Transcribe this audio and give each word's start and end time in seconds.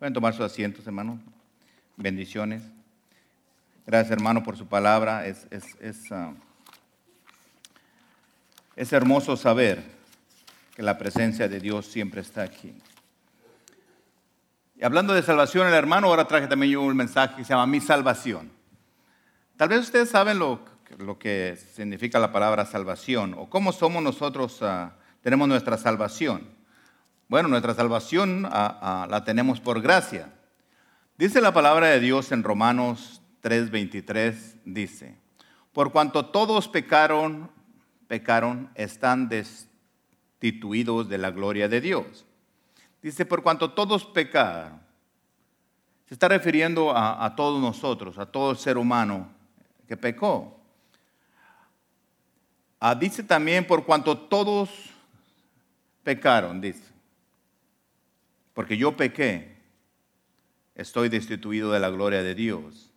Pueden 0.00 0.14
tomar 0.14 0.32
sus 0.32 0.46
asientos, 0.46 0.86
hermano. 0.86 1.20
Bendiciones. 1.98 2.62
Gracias, 3.86 4.10
hermano, 4.10 4.42
por 4.42 4.56
su 4.56 4.66
palabra. 4.66 5.26
Es, 5.26 5.46
es, 5.50 6.10
ah, 6.10 6.32
es 8.76 8.94
hermoso 8.94 9.36
saber 9.36 9.84
que 10.74 10.82
la 10.82 10.96
presencia 10.96 11.48
de 11.48 11.60
Dios 11.60 11.84
siempre 11.84 12.22
está 12.22 12.40
aquí. 12.40 12.72
Y 14.74 14.82
hablando 14.86 15.12
de 15.12 15.20
salvación, 15.20 15.68
el 15.68 15.74
hermano 15.74 16.06
ahora 16.06 16.26
traje 16.26 16.46
también 16.46 16.78
un 16.78 16.96
mensaje 16.96 17.36
que 17.36 17.44
se 17.44 17.50
llama 17.50 17.66
Mi 17.66 17.82
Salvación. 17.82 18.50
Tal 19.58 19.68
vez 19.68 19.80
ustedes 19.80 20.08
saben 20.08 20.38
lo, 20.38 20.64
lo 20.96 21.18
que 21.18 21.58
significa 21.74 22.18
la 22.18 22.32
palabra 22.32 22.64
salvación 22.64 23.34
o 23.36 23.50
cómo 23.50 23.70
somos 23.70 24.02
nosotros, 24.02 24.62
ah, 24.62 24.96
tenemos 25.20 25.46
nuestra 25.46 25.76
salvación. 25.76 26.58
Bueno, 27.30 27.48
nuestra 27.48 27.74
salvación 27.74 28.42
la 28.42 29.22
tenemos 29.24 29.60
por 29.60 29.80
gracia. 29.80 30.32
Dice 31.16 31.40
la 31.40 31.54
palabra 31.54 31.86
de 31.86 32.00
Dios 32.00 32.32
en 32.32 32.42
Romanos 32.42 33.22
3:23, 33.40 34.56
dice, 34.64 35.16
por 35.72 35.92
cuanto 35.92 36.26
todos 36.26 36.66
pecaron, 36.66 37.48
pecaron, 38.08 38.68
están 38.74 39.28
destituidos 39.28 41.08
de 41.08 41.18
la 41.18 41.30
gloria 41.30 41.68
de 41.68 41.80
Dios. 41.80 42.26
Dice, 43.00 43.24
por 43.24 43.44
cuanto 43.44 43.74
todos 43.74 44.04
pecaron, 44.06 44.80
se 46.08 46.14
está 46.14 46.26
refiriendo 46.26 46.90
a, 46.90 47.24
a 47.24 47.36
todos 47.36 47.60
nosotros, 47.60 48.18
a 48.18 48.26
todo 48.26 48.56
ser 48.56 48.76
humano 48.76 49.28
que 49.86 49.96
pecó. 49.96 50.60
Ah, 52.80 52.96
dice 52.96 53.22
también, 53.22 53.64
por 53.64 53.84
cuanto 53.84 54.18
todos 54.18 54.68
pecaron, 56.02 56.60
dice, 56.60 56.89
porque 58.60 58.76
yo 58.76 58.94
pequé, 58.94 59.56
estoy 60.74 61.08
destituido 61.08 61.72
de 61.72 61.80
la 61.80 61.88
gloria 61.88 62.22
de 62.22 62.34
Dios. 62.34 62.92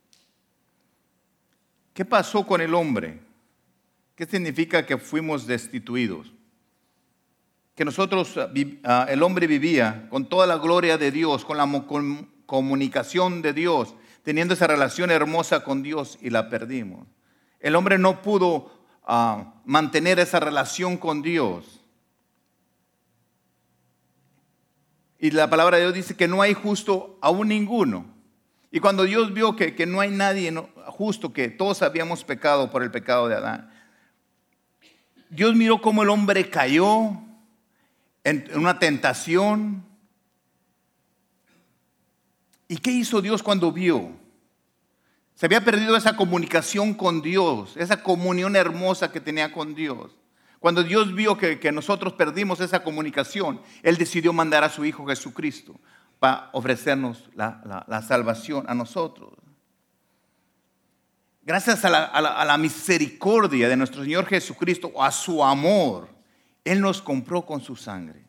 ¿Qué 1.94 2.04
pasó 2.04 2.46
con 2.46 2.60
el 2.60 2.74
hombre? 2.74 3.22
¿Qué 4.14 4.26
significa 4.26 4.86
que 4.86 4.98
fuimos 4.98 5.48
destituidos? 5.48 6.34
Que 7.76 7.86
nosotros, 7.86 8.38
ah, 8.38 8.52
ah, 8.84 9.06
el 9.08 9.24
hombre 9.24 9.48
vivía 9.48 10.10
con 10.10 10.28
toda 10.28 10.46
la 10.48 10.58
gloria 10.58 10.98
de 10.98 11.12
Dios, 11.12 11.46
con 11.46 11.56
la 11.56 11.86
comunicación 12.46 13.42
de 13.42 13.54
Dios, 13.54 13.96
teniendo 14.22 14.56
esa 14.56 14.68
relación 14.68 15.12
hermosa 15.12 15.64
con 15.64 15.82
Dios 15.82 16.20
y 16.22 16.30
la 16.30 16.50
perdimos. 16.50 17.08
El 17.62 17.78
hombre 17.78 17.98
no 17.98 18.22
pudo 18.22 18.70
a 19.06 19.62
mantener 19.64 20.20
esa 20.20 20.42
relación 20.42 20.98
con 20.98 21.22
Dios. 21.22 21.83
Y 25.24 25.32
la 25.32 25.50
palabra 25.50 25.78
de 25.78 25.84
Dios 25.84 25.94
dice 25.94 26.18
que 26.18 26.28
no 26.28 26.42
hay 26.42 26.54
justo 26.54 27.18
aún 27.22 27.48
ninguno. 27.48 28.06
Y 28.72 28.82
cuando 28.82 29.04
Dios 29.04 29.34
vio 29.34 29.56
que, 29.56 29.74
que 29.74 29.86
no 29.86 30.02
hay 30.02 30.12
nadie 30.12 30.54
justo, 30.88 31.32
que 31.32 31.48
todos 31.48 31.82
habíamos 31.82 32.26
pecado 32.26 32.70
por 32.70 32.84
el 32.84 32.92
pecado 32.92 33.30
de 33.30 33.36
Adán, 33.36 33.72
Dios 35.30 35.56
miró 35.56 35.82
cómo 35.82 36.04
el 36.04 36.10
hombre 36.10 36.50
cayó 36.50 37.22
en 38.26 38.52
una 38.54 38.80
tentación. 38.80 39.86
¿Y 42.68 42.76
qué 42.76 42.92
hizo 42.92 43.22
Dios 43.22 43.42
cuando 43.42 43.72
vio? 43.72 44.12
Se 45.36 45.46
había 45.46 45.64
perdido 45.64 45.96
esa 45.96 46.18
comunicación 46.18 46.94
con 46.94 47.22
Dios, 47.22 47.78
esa 47.78 48.04
comunión 48.04 48.58
hermosa 48.58 49.10
que 49.14 49.22
tenía 49.22 49.54
con 49.54 49.74
Dios. 49.74 50.18
Cuando 50.64 50.82
Dios 50.82 51.14
vio 51.14 51.38
que, 51.38 51.72
nosotros 51.74 52.14
perdimos 52.14 52.62
esa 52.62 52.82
comunicación, 52.82 53.62
Él 53.82 53.98
decidió 53.98 54.32
mandar 54.32 54.64
a 54.64 54.70
su 54.70 54.86
Hijo 54.86 55.06
Jesucristo 55.06 55.78
para 56.20 56.50
ofrecernos 56.54 57.30
la, 57.36 58.02
salvación 58.08 58.64
a 58.70 58.74
nosotros. 58.74 59.34
Gracias 61.42 61.84
a 61.84 61.90
la, 61.90 62.58
misericordia 62.58 63.68
de 63.68 63.76
nuestro 63.76 64.04
Señor 64.06 64.26
Jesucristo, 64.26 64.94
a 65.04 65.12
su 65.12 65.44
amor, 65.44 66.08
Él 66.64 66.80
nos 66.80 67.02
compró 67.02 67.46
con 67.46 67.60
su 67.60 67.76
sangre. 67.76 68.24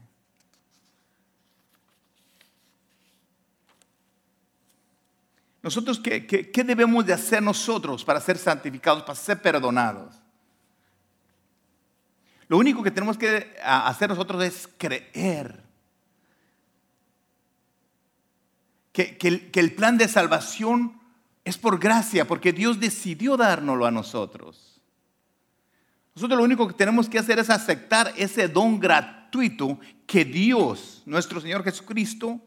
Nosotros, 5.62 6.00
¿qué, 6.00 6.64
debemos 6.66 7.06
de 7.06 7.12
hacer 7.12 7.40
nosotros 7.40 8.04
para 8.04 8.20
ser 8.20 8.38
santificados, 8.38 9.04
para 9.04 9.14
ser 9.14 9.40
perdonados? 9.40 10.23
Lo 12.48 12.58
único 12.58 12.82
que 12.82 12.90
tenemos 12.90 13.16
que 13.16 13.54
hacer 13.62 14.08
nosotros 14.08 14.42
es 14.44 14.68
creer 14.78 15.64
que, 18.92 19.50
el, 19.54 19.74
plan 19.74 19.98
de 19.98 20.06
salvación 20.06 21.00
es 21.44 21.58
por 21.58 21.78
gracia, 21.78 22.26
porque 22.26 22.52
Dios 22.52 22.78
decidió 22.78 23.36
dárnoslo 23.36 23.86
a 23.86 23.90
nosotros. 23.90 24.80
Nosotros 26.14 26.38
lo 26.38 26.44
único 26.44 26.68
que 26.68 26.74
tenemos 26.74 27.08
que 27.08 27.18
hacer 27.18 27.38
es 27.40 27.50
aceptar 27.50 28.12
ese 28.16 28.46
don 28.46 28.78
gratuito 28.78 29.80
que 30.06 30.24
Dios, 30.24 31.02
nuestro 31.06 31.40
Señor 31.40 31.64
Jesucristo, 31.64 32.40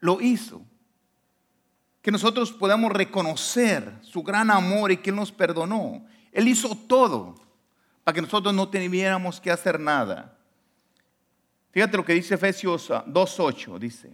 lo 0.00 0.20
hizo 0.20 0.62
que 2.00 2.12
nosotros 2.12 2.52
podamos 2.52 2.92
reconocer 2.92 3.92
su 4.00 4.22
gran 4.22 4.50
amor 4.50 4.90
y 4.90 4.96
que 4.96 5.10
Él 5.10 5.16
nos 5.16 5.32
perdonó. 5.32 6.06
Él 6.32 6.48
hizo 6.48 6.74
todo 6.74 7.34
para 8.08 8.14
que 8.14 8.22
nosotros 8.22 8.54
no 8.54 8.66
tuviéramos 8.66 9.38
que 9.38 9.50
hacer 9.50 9.78
nada. 9.78 10.34
Fíjate 11.72 11.94
lo 11.94 12.06
que 12.06 12.14
dice 12.14 12.36
Efesios 12.36 12.88
2.8, 12.88 13.74
ah, 13.74 13.78
dice, 13.78 14.10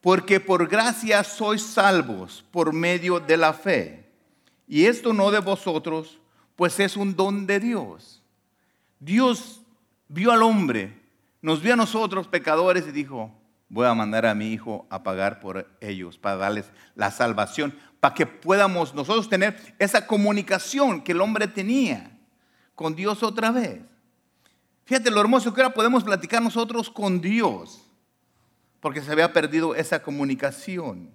porque 0.00 0.40
por 0.40 0.66
gracia 0.66 1.22
sois 1.22 1.62
salvos 1.62 2.44
por 2.50 2.72
medio 2.72 3.20
de 3.20 3.36
la 3.36 3.52
fe. 3.52 4.10
Y 4.66 4.86
esto 4.86 5.12
no 5.12 5.30
de 5.30 5.38
vosotros, 5.38 6.18
pues 6.56 6.80
es 6.80 6.96
un 6.96 7.14
don 7.14 7.46
de 7.46 7.60
Dios. 7.60 8.20
Dios 8.98 9.62
vio 10.08 10.32
al 10.32 10.42
hombre, 10.42 11.00
nos 11.42 11.62
vio 11.62 11.74
a 11.74 11.76
nosotros 11.76 12.26
pecadores 12.26 12.88
y 12.88 12.90
dijo, 12.90 13.30
voy 13.68 13.86
a 13.86 13.94
mandar 13.94 14.26
a 14.26 14.34
mi 14.34 14.48
hijo 14.48 14.84
a 14.90 15.04
pagar 15.04 15.38
por 15.38 15.70
ellos, 15.80 16.18
para 16.18 16.38
darles 16.38 16.72
la 16.96 17.12
salvación, 17.12 17.72
para 18.00 18.16
que 18.16 18.26
podamos 18.26 18.92
nosotros 18.96 19.28
tener 19.28 19.76
esa 19.78 20.08
comunicación 20.08 21.02
que 21.02 21.12
el 21.12 21.20
hombre 21.20 21.46
tenía 21.46 22.10
con 22.74 22.94
Dios 22.94 23.22
otra 23.22 23.50
vez. 23.50 23.80
Fíjate 24.84 25.10
lo 25.10 25.20
hermoso 25.20 25.54
que 25.54 25.62
ahora 25.62 25.74
podemos 25.74 26.04
platicar 26.04 26.42
nosotros 26.42 26.90
con 26.90 27.20
Dios, 27.20 27.82
porque 28.80 29.00
se 29.00 29.10
había 29.10 29.32
perdido 29.32 29.74
esa 29.74 30.02
comunicación. 30.02 31.10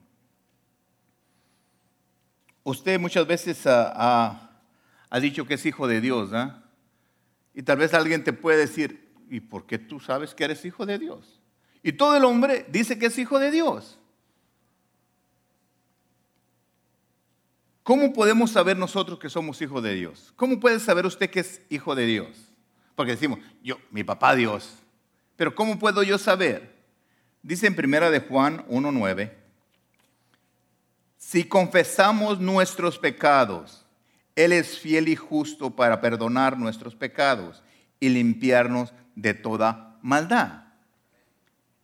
Usted 2.63 2.99
muchas 2.99 3.27
veces 3.27 3.61
ha, 3.65 4.49
dicho 5.21 5.45
que 5.45 5.55
es 5.55 5.65
hijo 5.65 5.87
de 5.87 6.01
Dios, 6.01 6.33
¿ah? 6.33 6.63
Y 7.53 7.63
tal 7.63 7.77
vez 7.77 7.93
alguien 7.93 8.23
te 8.23 8.33
puede 8.33 8.57
decir, 8.57 9.11
¿y 9.29 9.39
por 9.39 9.65
qué 9.65 9.77
tú 9.77 9.99
sabes 9.99 10.33
que 10.33 10.45
eres 10.45 10.65
hijo 10.65 10.85
de 10.85 10.97
Dios? 10.97 11.39
Y 11.83 11.93
todo 11.93 12.15
el 12.15 12.23
hombre 12.25 12.65
dice 12.69 12.97
que 12.97 13.07
es 13.07 13.17
hijo 13.17 13.39
de 13.39 13.51
Dios. 13.51 13.98
¿Cómo 17.89 18.13
podemos 18.13 18.51
saber 18.51 18.77
nosotros 18.77 19.17
que 19.17 19.31
somos 19.31 19.59
hijos 19.63 19.81
de 19.81 19.95
Dios? 19.95 20.31
¿Cómo 20.35 20.59
puede 20.59 20.79
saber 20.79 21.07
usted 21.07 21.27
que 21.31 21.39
es 21.39 21.59
hijo 21.69 21.95
de 21.95 22.05
Dios? 22.05 22.37
Porque 22.93 23.13
decimos, 23.13 23.39
yo, 23.63 23.79
mi 23.89 24.03
papá 24.03 24.35
Dios. 24.35 24.75
Pero 25.35 25.55
¿cómo 25.55 25.79
puedo 25.79 26.03
yo 26.03 26.19
saber? 26.19 26.71
Dice 27.41 27.65
en 27.65 27.75
primera 27.75 28.11
de 28.11 28.19
Juan 28.19 28.63
1.9, 28.67 29.33
si 31.17 31.45
confesamos 31.45 32.39
nuestros 32.39 32.99
pecados, 32.99 33.83
Él 34.35 34.53
es 34.53 34.77
fiel 34.77 35.07
y 35.07 35.15
justo 35.15 35.71
para 35.71 35.99
perdonar 35.99 36.59
nuestros 36.59 36.93
pecados 36.93 37.63
y 37.99 38.09
limpiarnos 38.09 38.93
de 39.15 39.33
toda 39.33 39.97
maldad. 40.03 40.65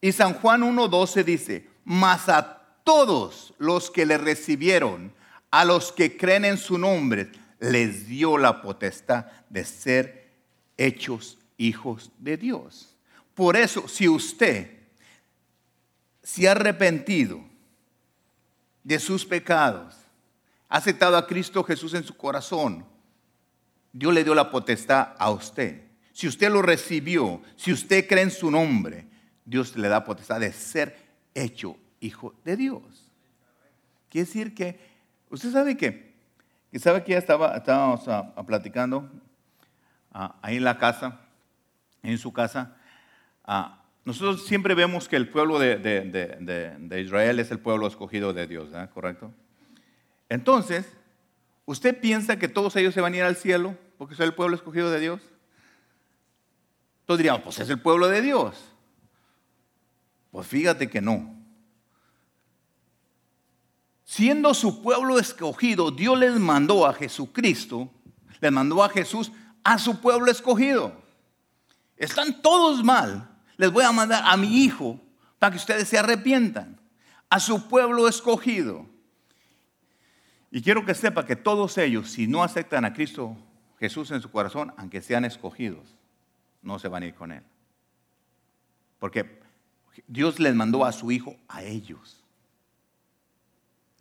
Y 0.02 0.12
San 0.12 0.36
Juan 0.36 0.62
1.12 0.62 1.24
dice, 1.24 1.68
mas 1.84 2.30
a 2.30 2.62
todos 2.84 3.56
los 3.58 3.90
que 3.90 4.06
le 4.06 4.20
recibieron, 4.20 5.16
a 5.56 5.64
los 5.64 5.94
que 5.94 6.18
creen 6.18 6.44
en 6.44 6.58
su 6.58 6.78
nombre, 6.78 7.32
les 7.62 8.08
dio 8.08 8.38
la 8.38 8.62
potestad 8.62 9.28
de 9.50 9.64
ser 9.64 10.30
hechos 10.76 11.38
hijos 11.56 12.12
de 12.18 12.36
Dios. 12.36 12.94
Por 13.34 13.56
eso, 13.56 13.88
si 13.88 14.10
usted 14.10 14.70
se 16.22 16.50
ha 16.50 16.52
arrepentido 16.52 17.40
de 18.84 19.00
sus 19.00 19.26
pecados, 19.26 19.96
ha 20.68 20.76
aceptado 20.76 21.16
a 21.16 21.26
Cristo 21.26 21.64
Jesús 21.64 21.94
en 21.94 22.04
su 22.04 22.18
corazón, 22.18 22.86
Dios 23.94 24.14
le 24.14 24.26
dio 24.26 24.36
la 24.36 24.52
potestad 24.52 25.16
a 25.18 25.32
usted. 25.32 25.84
Si 26.12 26.28
usted 26.28 26.52
lo 26.52 26.64
recibió, 26.64 27.42
si 27.56 27.72
usted 27.72 28.10
cree 28.10 28.24
en 28.24 28.32
su 28.32 28.52
nombre, 28.52 29.08
Dios 29.46 29.78
le 29.78 29.88
da 29.88 30.04
potestad 30.04 30.42
de 30.42 30.52
ser 30.52 30.98
hecho 31.34 31.78
hijo 32.02 32.36
de 32.44 32.58
Dios. 32.58 33.10
Quiere 34.10 34.26
decir 34.26 34.54
que, 34.54 34.95
usted 35.30 35.52
sabe 35.52 35.78
que, 35.78 36.14
que 36.72 36.80
sabe 36.80 37.04
que 37.04 37.14
ya 37.14 37.18
estaba, 37.18 37.56
estábamos 37.56 38.08
ah, 38.08 38.34
ah, 38.36 38.44
platicando 38.44 39.10
ah, 40.12 40.36
ahí 40.42 40.58
en 40.58 40.64
la 40.64 40.78
casa, 40.78 41.22
en 42.04 42.18
su 42.18 42.32
casa, 42.32 42.76
nosotros 44.04 44.46
siempre 44.46 44.76
vemos 44.76 45.08
que 45.08 45.16
el 45.16 45.30
pueblo 45.30 45.60
de, 45.60 47.02
Israel 47.04 47.40
es 47.40 47.52
el 47.52 47.60
pueblo 47.60 47.88
escogido 47.88 48.34
de 48.34 48.48
Dios, 48.48 48.70
¿correcto? 48.94 49.32
Entonces, 50.30 50.86
¿usted 51.66 52.00
piensa 52.00 52.38
que 52.38 52.48
todos 52.48 52.76
ellos 52.76 52.94
se 52.94 53.02
van 53.02 53.14
a 53.14 53.18
ir 53.18 53.24
al 53.24 53.36
cielo 53.36 53.78
porque 53.98 54.16
son 54.16 54.26
el 54.26 54.34
pueblo 54.34 54.56
escogido 54.56 54.92
de 54.92 55.00
Dios? 55.00 55.22
Todos 57.06 57.20
diríamos, 57.20 57.44
pues 57.44 57.60
es 57.60 57.70
el 57.70 57.80
pueblo 57.80 58.08
de 58.08 58.22
Dios. 58.22 58.72
Pues 60.32 60.48
fíjate 60.48 60.90
que 60.90 61.02
no. 61.02 61.35
Siendo 64.06 64.54
su 64.54 64.84
pueblo 64.84 65.18
escogido, 65.18 65.90
Dios 65.90 66.18
les 66.18 66.40
mandó 66.40 66.86
a 66.86 66.94
Jesucristo, 66.94 67.92
les 68.40 68.52
mandó 68.52 68.84
a 68.84 68.90
Jesús 68.90 69.32
a 69.64 69.80
su 69.80 70.00
pueblo 70.00 70.32
escogido. 70.32 70.94
Están 71.98 72.42
todos 72.42 72.84
mal, 72.84 73.28
les 73.58 73.72
voy 73.72 73.84
a 73.84 73.92
mandar 73.92 74.24
a 74.26 74.38
mi 74.38 74.64
hijo 74.64 75.00
para 75.40 75.52
que 75.52 75.58
ustedes 75.58 75.88
se 75.88 75.98
arrepientan, 75.98 76.80
a 77.30 77.40
su 77.40 77.68
pueblo 77.68 78.08
escogido. 78.08 78.86
Y 80.52 80.62
quiero 80.62 80.86
que 80.86 80.94
sepa 80.94 81.26
que 81.26 81.36
todos 81.36 81.78
ellos, 81.80 82.12
si 82.12 82.28
no 82.28 82.44
aceptan 82.44 82.86
a 82.86 82.94
Cristo 82.94 83.36
Jesús 83.80 84.12
en 84.12 84.22
su 84.22 84.30
corazón, 84.30 84.72
aunque 84.78 85.02
sean 85.02 85.26
escogidos, 85.26 85.96
no 86.62 86.78
se 86.78 86.88
van 86.88 87.04
a 87.04 87.08
ir 87.08 87.16
con 87.16 87.32
Él. 87.32 87.44
Porque 89.00 89.42
Dios 90.08 90.40
les 90.40 90.54
mandó 90.54 90.86
a 90.86 90.92
su 90.92 91.12
hijo 91.12 91.36
a 91.48 91.64
ellos. 91.64 92.25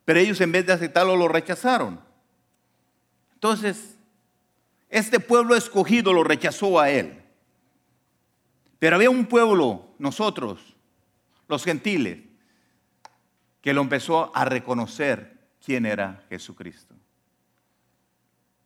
Pero 0.04 0.18
ellos 0.18 0.40
en 0.40 0.52
vez 0.52 0.66
de 0.66 0.72
aceptarlo 0.72 1.16
lo 1.16 1.28
rechazaron. 1.28 2.00
Entonces, 3.34 3.96
este 4.88 5.20
pueblo 5.20 5.56
escogido 5.56 6.12
lo 6.12 6.24
rechazó 6.24 6.78
a 6.78 6.90
Él. 6.90 7.22
Pero 8.78 8.96
había 8.96 9.10
un 9.10 9.26
pueblo, 9.26 9.94
nosotros, 9.98 10.76
los 11.48 11.64
gentiles, 11.64 12.18
que 13.60 13.72
lo 13.72 13.80
empezó 13.80 14.30
a 14.36 14.44
reconocer 14.44 15.38
quién 15.64 15.86
era 15.86 16.24
Jesucristo. 16.28 16.94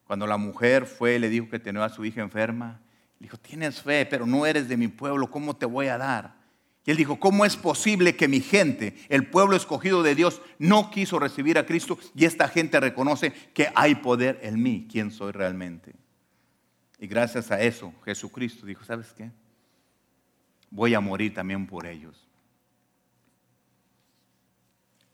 Cuando 0.05 0.27
la 0.27 0.37
mujer 0.37 0.87
fue 0.87 1.17
y 1.17 1.19
le 1.19 1.29
dijo 1.29 1.49
que 1.49 1.59
tenía 1.59 1.85
a 1.85 1.89
su 1.89 2.05
hija 2.05 2.21
enferma, 2.21 2.81
le 3.21 3.27
dijo, 3.27 3.37
tienes 3.37 3.83
fe, 3.83 4.07
pero 4.07 4.27
no 4.27 4.45
eres 4.47 4.69
de 4.69 4.77
mi 4.77 4.89
pueblo, 4.89 5.31
¿cómo 5.31 5.55
te 5.55 5.67
voy 5.67 5.87
a 5.87 5.99
dar? 5.99 6.35
Y 6.89 6.91
él 6.91 6.97
dijo, 6.97 7.21
¿cómo 7.21 7.45
es 7.45 7.55
posible 7.55 8.17
que 8.17 8.29
mi 8.29 8.41
gente, 8.41 8.97
el 9.11 9.29
pueblo 9.29 9.57
escogido 9.57 10.03
de 10.03 10.15
Dios, 10.15 10.41
no 10.59 10.91
quiso 10.91 11.19
recibir 11.19 11.59
a 11.59 11.67
Cristo 11.67 11.99
y 12.15 12.25
esta 12.25 12.49
gente 12.49 12.81
reconoce 12.81 13.31
que 13.53 13.71
hay 13.75 13.97
poder 13.97 14.41
en 14.43 14.63
mí, 14.63 14.89
quién 14.91 15.11
soy 15.11 15.33
realmente? 15.33 15.93
Y 16.99 17.07
gracias 17.07 17.51
a 17.51 17.61
eso, 17.61 17.93
Jesucristo 18.07 18.65
dijo, 18.65 18.87
¿sabes 18.87 19.13
qué? 19.13 19.31
voy 20.71 20.95
a 20.95 21.01
morir 21.01 21.35
también 21.35 21.67
por 21.67 21.87
ellos. 21.87 22.27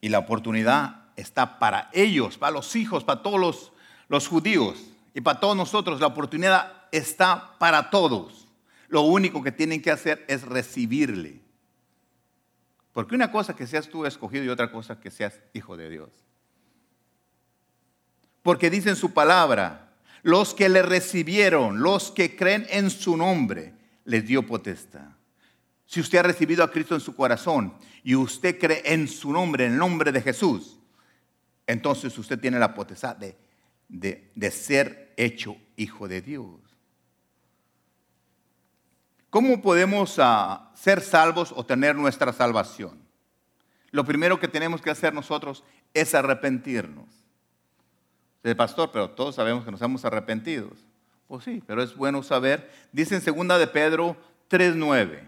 Y 0.01 0.09
la 0.11 0.19
oportunidad 0.19 1.09
está 1.17 1.59
para 1.59 1.91
ellos, 1.93 2.37
para 2.37 2.53
los 2.53 2.77
hijos, 2.77 3.05
para 3.05 3.21
todos 3.23 3.41
los, 3.41 3.73
los 4.09 4.29
judíos 4.29 4.85
y 5.13 5.21
para 5.23 5.41
todos 5.41 5.57
nosotros. 5.57 6.01
La 6.01 6.09
oportunidad 6.09 6.85
está 6.93 7.57
para 7.59 7.91
todos. 7.91 8.47
Lo 8.89 9.03
único 9.03 9.43
que 9.43 9.53
tienen 9.53 9.81
que 9.81 9.91
hacer 9.91 10.25
es 10.29 10.43
recibirle. 10.43 11.44
Porque 12.95 13.15
una 13.15 13.31
cosa 13.31 13.55
que 13.55 13.67
seas 13.67 13.89
tú 13.89 14.07
escogido 14.07 14.45
y 14.45 14.49
otra 14.49 14.71
cosa 14.71 14.99
que 14.99 15.11
seas 15.11 15.43
hijo 15.53 15.77
de 15.77 15.91
Dios. 15.91 16.09
Porque 18.43 18.71
dice 18.71 18.89
en 18.89 18.97
su 18.97 19.13
palabra, 19.13 19.93
los 20.23 20.55
que 20.55 20.69
le 20.69 20.81
recibieron, 20.81 21.83
los 21.83 22.13
que 22.13 22.37
creen 22.37 22.67
en 22.71 22.89
su 22.91 23.17
nombre, 23.17 23.75
les 24.05 24.25
dio 24.25 24.47
potestad. 24.47 25.09
Si 25.87 26.01
usted 26.01 26.19
ha 26.19 26.23
recibido 26.23 26.63
a 26.63 26.71
Cristo 26.71 26.95
en 26.95 27.01
su 27.01 27.15
corazón 27.17 27.75
y 28.05 28.15
usted 28.15 28.59
cree 28.59 28.83
en 28.85 29.09
su 29.09 29.33
nombre, 29.33 29.67
en 29.67 29.73
el 29.73 29.79
nombre 29.79 30.13
de 30.13 30.23
Jesús, 30.23 30.79
entonces 31.67 32.17
usted 32.17 32.39
tiene 32.39 32.59
la 32.59 32.75
potestad 32.75 33.17
de, 33.17 33.37
de, 33.89 34.51
ser 34.51 35.13
hecho 35.17 35.57
hijo 35.77 36.07
de 36.07 36.23
Dios. 36.23 36.61
¿Cómo 39.35 39.61
podemos 39.61 40.21
ah, 40.21 40.71
ser 40.75 41.01
salvos 41.01 41.53
o 41.57 41.67
tener 41.67 41.97
nuestra 41.97 42.33
salvación? 42.33 42.97
Lo 43.91 44.05
primero 44.05 44.39
que 44.39 44.47
tenemos 44.47 44.81
que 44.81 44.91
hacer 44.91 45.13
nosotros 45.13 45.65
es 45.93 46.15
arrepentirnos. 46.15 47.09
El 48.45 48.55
pastor, 48.55 48.93
pero 48.93 49.11
todos 49.11 49.35
sabemos 49.35 49.65
que 49.65 49.73
nos 49.73 49.83
hemos 49.83 50.05
arrepentido. 50.05 50.71
Pues 51.27 51.43
sí, 51.43 51.61
pero 51.67 51.83
es 51.83 51.97
bueno 51.97 52.23
saber. 52.23 52.71
Dice 52.93 53.17
en 53.17 53.23
segunda 53.23 53.59
de 53.59 53.67
Pedro 53.67 54.17
3.9. 54.51 55.23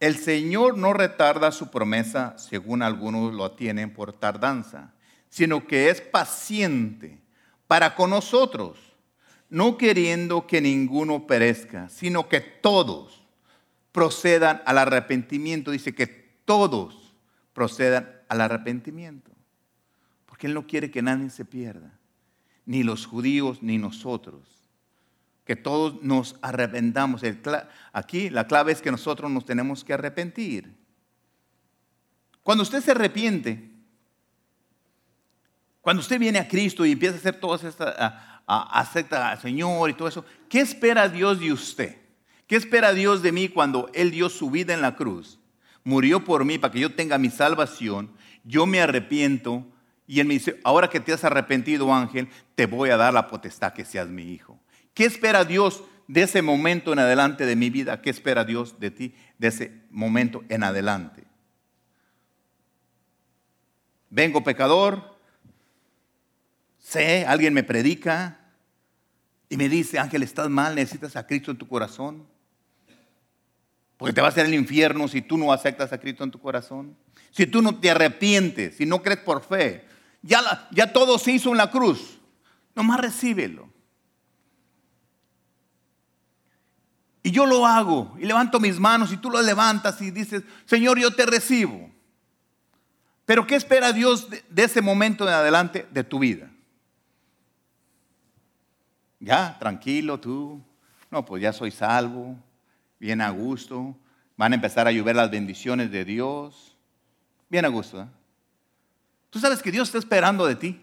El 0.00 0.16
Señor 0.16 0.76
no 0.76 0.92
retarda 0.92 1.52
su 1.52 1.70
promesa, 1.70 2.36
según 2.36 2.82
algunos 2.82 3.32
lo 3.32 3.52
tienen 3.52 3.94
por 3.94 4.12
tardanza, 4.12 4.92
sino 5.28 5.68
que 5.68 5.88
es 5.88 6.00
paciente 6.00 7.20
para 7.68 7.94
con 7.94 8.10
nosotros, 8.10 8.85
no 9.48 9.78
queriendo 9.78 10.46
que 10.46 10.60
ninguno 10.60 11.26
perezca, 11.26 11.88
sino 11.88 12.28
que 12.28 12.40
todos 12.40 13.24
procedan 13.92 14.62
al 14.66 14.78
arrepentimiento. 14.78 15.70
Dice 15.70 15.94
que 15.94 16.06
todos 16.44 17.14
procedan 17.52 18.10
al 18.28 18.40
arrepentimiento, 18.40 19.30
porque 20.26 20.46
Él 20.46 20.54
no 20.54 20.66
quiere 20.66 20.90
que 20.90 21.02
nadie 21.02 21.30
se 21.30 21.44
pierda, 21.44 21.92
ni 22.64 22.82
los 22.82 23.06
judíos 23.06 23.62
ni 23.62 23.78
nosotros 23.78 24.56
que 25.46 25.54
todos 25.54 26.02
nos 26.02 26.36
arrepentamos. 26.42 27.22
Aquí 27.92 28.28
la 28.30 28.48
clave 28.48 28.72
es 28.72 28.82
que 28.82 28.90
nosotros 28.90 29.30
nos 29.30 29.46
tenemos 29.46 29.84
que 29.84 29.94
arrepentir. 29.94 30.74
Cuando 32.42 32.62
usted 32.62 32.82
se 32.82 32.90
arrepiente, 32.90 33.70
cuando 35.80 36.00
usted 36.00 36.18
viene 36.18 36.40
a 36.40 36.48
Cristo 36.48 36.84
y 36.84 36.92
empieza 36.92 37.14
a 37.14 37.18
hacer 37.18 37.38
todas 37.38 37.62
estas, 37.62 37.94
acepta 38.46 39.30
al 39.30 39.40
Señor 39.40 39.90
y 39.90 39.94
todo 39.94 40.08
eso, 40.08 40.24
¿qué 40.48 40.60
espera 40.60 41.08
Dios 41.08 41.40
de 41.40 41.52
usted? 41.52 41.96
¿Qué 42.46 42.56
espera 42.56 42.92
Dios 42.92 43.22
de 43.22 43.32
mí 43.32 43.48
cuando 43.48 43.90
Él 43.92 44.10
dio 44.10 44.28
su 44.28 44.50
vida 44.50 44.72
en 44.72 44.80
la 44.80 44.94
cruz? 44.94 45.40
Murió 45.82 46.24
por 46.24 46.44
mí 46.44 46.58
para 46.58 46.72
que 46.72 46.80
yo 46.80 46.94
tenga 46.94 47.18
mi 47.18 47.30
salvación, 47.30 48.10
yo 48.44 48.66
me 48.66 48.80
arrepiento 48.80 49.66
y 50.06 50.20
Él 50.20 50.26
me 50.26 50.34
dice, 50.34 50.60
ahora 50.62 50.88
que 50.88 51.00
te 51.00 51.12
has 51.12 51.24
arrepentido 51.24 51.92
ángel, 51.92 52.28
te 52.54 52.66
voy 52.66 52.90
a 52.90 52.96
dar 52.96 53.12
la 53.12 53.26
potestad 53.26 53.72
que 53.72 53.84
seas 53.84 54.08
mi 54.08 54.32
hijo. 54.32 54.58
¿Qué 54.94 55.04
espera 55.04 55.44
Dios 55.44 55.82
de 56.06 56.22
ese 56.22 56.42
momento 56.42 56.92
en 56.92 57.00
adelante 57.00 57.46
de 57.46 57.56
mi 57.56 57.70
vida? 57.70 58.00
¿Qué 58.00 58.10
espera 58.10 58.44
Dios 58.44 58.78
de 58.78 58.90
ti 58.92 59.14
de 59.38 59.48
ese 59.48 59.72
momento 59.90 60.44
en 60.48 60.62
adelante? 60.62 61.24
Vengo 64.08 64.44
pecador, 64.44 65.15
sé, 66.86 67.26
alguien 67.26 67.52
me 67.52 67.64
predica 67.64 68.38
y 69.48 69.56
me 69.56 69.68
dice, 69.68 69.98
Ángel, 69.98 70.22
estás 70.22 70.48
mal, 70.48 70.74
necesitas 70.76 71.16
a 71.16 71.26
Cristo 71.26 71.50
en 71.50 71.58
tu 71.58 71.66
corazón. 71.66 72.26
Porque 73.96 74.12
te 74.12 74.20
va 74.20 74.28
a 74.28 74.30
hacer 74.30 74.46
el 74.46 74.54
infierno 74.54 75.08
si 75.08 75.22
tú 75.22 75.36
no 75.36 75.52
aceptas 75.52 75.92
a 75.92 75.98
Cristo 75.98 76.22
en 76.22 76.30
tu 76.30 76.40
corazón. 76.40 76.96
Si 77.30 77.46
tú 77.46 77.60
no 77.60 77.80
te 77.80 77.90
arrepientes, 77.90 78.76
si 78.76 78.86
no 78.86 79.02
crees 79.02 79.20
por 79.20 79.42
fe. 79.42 79.84
Ya, 80.22 80.68
ya 80.70 80.92
todo 80.92 81.18
se 81.18 81.32
hizo 81.32 81.50
en 81.50 81.56
la 81.56 81.70
cruz. 81.70 82.18
Nomás 82.74 83.00
recíbelo. 83.00 83.68
Y 87.22 87.32
yo 87.32 87.46
lo 87.46 87.66
hago 87.66 88.14
y 88.20 88.26
levanto 88.26 88.60
mis 88.60 88.78
manos 88.78 89.12
y 89.12 89.16
tú 89.16 89.30
lo 89.30 89.42
levantas 89.42 90.00
y 90.00 90.12
dices, 90.12 90.44
Señor, 90.66 90.98
yo 90.98 91.12
te 91.12 91.26
recibo. 91.26 91.90
Pero 93.24 93.44
¿qué 93.44 93.56
espera 93.56 93.92
Dios 93.92 94.28
de, 94.30 94.62
ese 94.62 94.80
momento 94.80 95.26
en 95.26 95.34
adelante 95.34 95.88
de 95.90 96.04
tu 96.04 96.20
vida? 96.20 96.48
Ya, 99.26 99.56
tranquilo 99.58 100.18
tú. 100.18 100.62
No, 101.10 101.24
pues 101.24 101.42
ya 101.42 101.52
soy 101.52 101.70
salvo, 101.70 102.36
bien 102.98 103.20
a 103.20 103.30
gusto. 103.30 103.96
Van 104.36 104.52
a 104.52 104.54
empezar 104.54 104.86
a 104.86 104.92
llover 104.92 105.16
las 105.16 105.30
bendiciones 105.30 105.90
de 105.90 106.04
Dios. 106.04 106.76
Bien 107.48 107.64
a 107.64 107.68
gusto. 107.68 108.02
¿eh? 108.02 108.06
Tú 109.30 109.38
sabes 109.38 109.62
que 109.62 109.72
Dios 109.72 109.88
está 109.88 109.98
esperando 109.98 110.46
de 110.46 110.56
ti. 110.56 110.80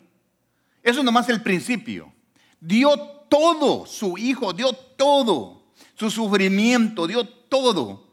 Eso 0.81 1.00
es 1.00 1.05
nomás 1.05 1.29
el 1.29 1.41
principio. 1.41 2.12
Dio 2.59 2.97
todo, 3.29 3.85
su 3.85 4.17
Hijo 4.17 4.53
dio 4.53 4.73
todo 4.73 5.63
su 5.95 6.09
sufrimiento, 6.09 7.07
dio 7.07 7.25
todo 7.25 8.07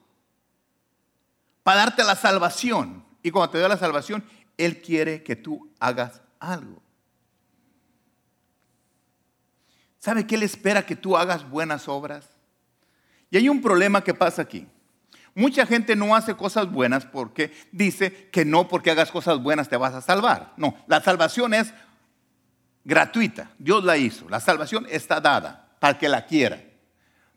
para 1.63 1.81
darte 1.81 2.05
la 2.05 2.17
salvación. 2.17 3.05
Y 3.23 3.31
cuando 3.31 3.51
te 3.51 3.59
da 3.59 3.69
la 3.69 3.77
salvación, 3.77 4.25
Él 4.57 4.81
quiere 4.81 5.23
que 5.23 5.37
tú 5.37 5.71
hagas 5.79 6.21
algo. 6.39 6.83
¿Sabe 10.01 10.27
qué 10.27 10.35
Él 10.35 10.43
espera 10.43 10.85
que 10.85 10.97
tú 10.97 11.17
hagas 11.17 11.49
buenas 11.49 11.87
obras? 11.87 12.29
Y 13.31 13.37
hay 13.37 13.49
un 13.49 13.63
problema 13.63 14.03
que 14.03 14.15
pasa 14.15 14.43
aquí. 14.43 14.67
Mucha 15.35 15.65
gente 15.65 15.95
no 15.95 16.17
hace 16.17 16.35
cosas 16.35 16.71
buenas 16.73 17.05
porque 17.05 17.53
dice 17.71 18.29
que 18.31 18.45
no 18.45 18.67
porque 18.67 18.91
hagas 18.91 19.13
cosas 19.13 19.41
buenas 19.41 19.69
te 19.69 19.77
vas 19.77 19.95
a 19.95 20.01
salvar. 20.01 20.53
No, 20.57 20.75
la 20.89 21.01
salvación 21.01 21.55
es 21.55 21.73
gratuita. 22.85 23.51
Dios 23.59 23.85
la 23.85 23.97
hizo. 23.97 24.29
La 24.29 24.41
salvación 24.41 24.87
está 24.91 25.21
dada 25.21 25.69
para 25.79 25.99
que 25.99 26.09
la 26.09 26.27
quiera. 26.27 26.61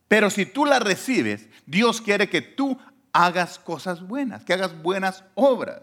Pero 0.07 0.29
si 0.29 0.45
tú 0.45 0.65
la 0.65 0.79
recibes, 0.79 1.47
Dios 1.65 2.01
quiere 2.01 2.29
que 2.29 2.41
tú 2.41 2.79
hagas 3.11 3.59
cosas 3.59 4.01
buenas, 4.01 4.43
que 4.43 4.53
hagas 4.53 4.81
buenas 4.81 5.23
obras. 5.35 5.81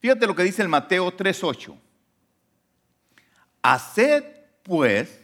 Fíjate 0.00 0.26
lo 0.26 0.34
que 0.34 0.44
dice 0.44 0.62
el 0.62 0.68
Mateo 0.68 1.14
3:8. 1.14 1.76
Haced 3.62 4.24
pues 4.62 5.20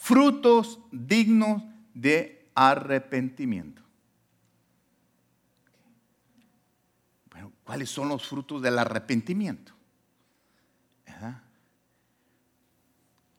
frutos 0.00 0.80
dignos 0.90 1.62
de 1.92 2.50
arrepentimiento. 2.54 3.82
Bueno, 7.30 7.52
¿cuáles 7.64 7.90
son 7.90 8.08
los 8.08 8.26
frutos 8.26 8.62
del 8.62 8.78
arrepentimiento? 8.78 9.74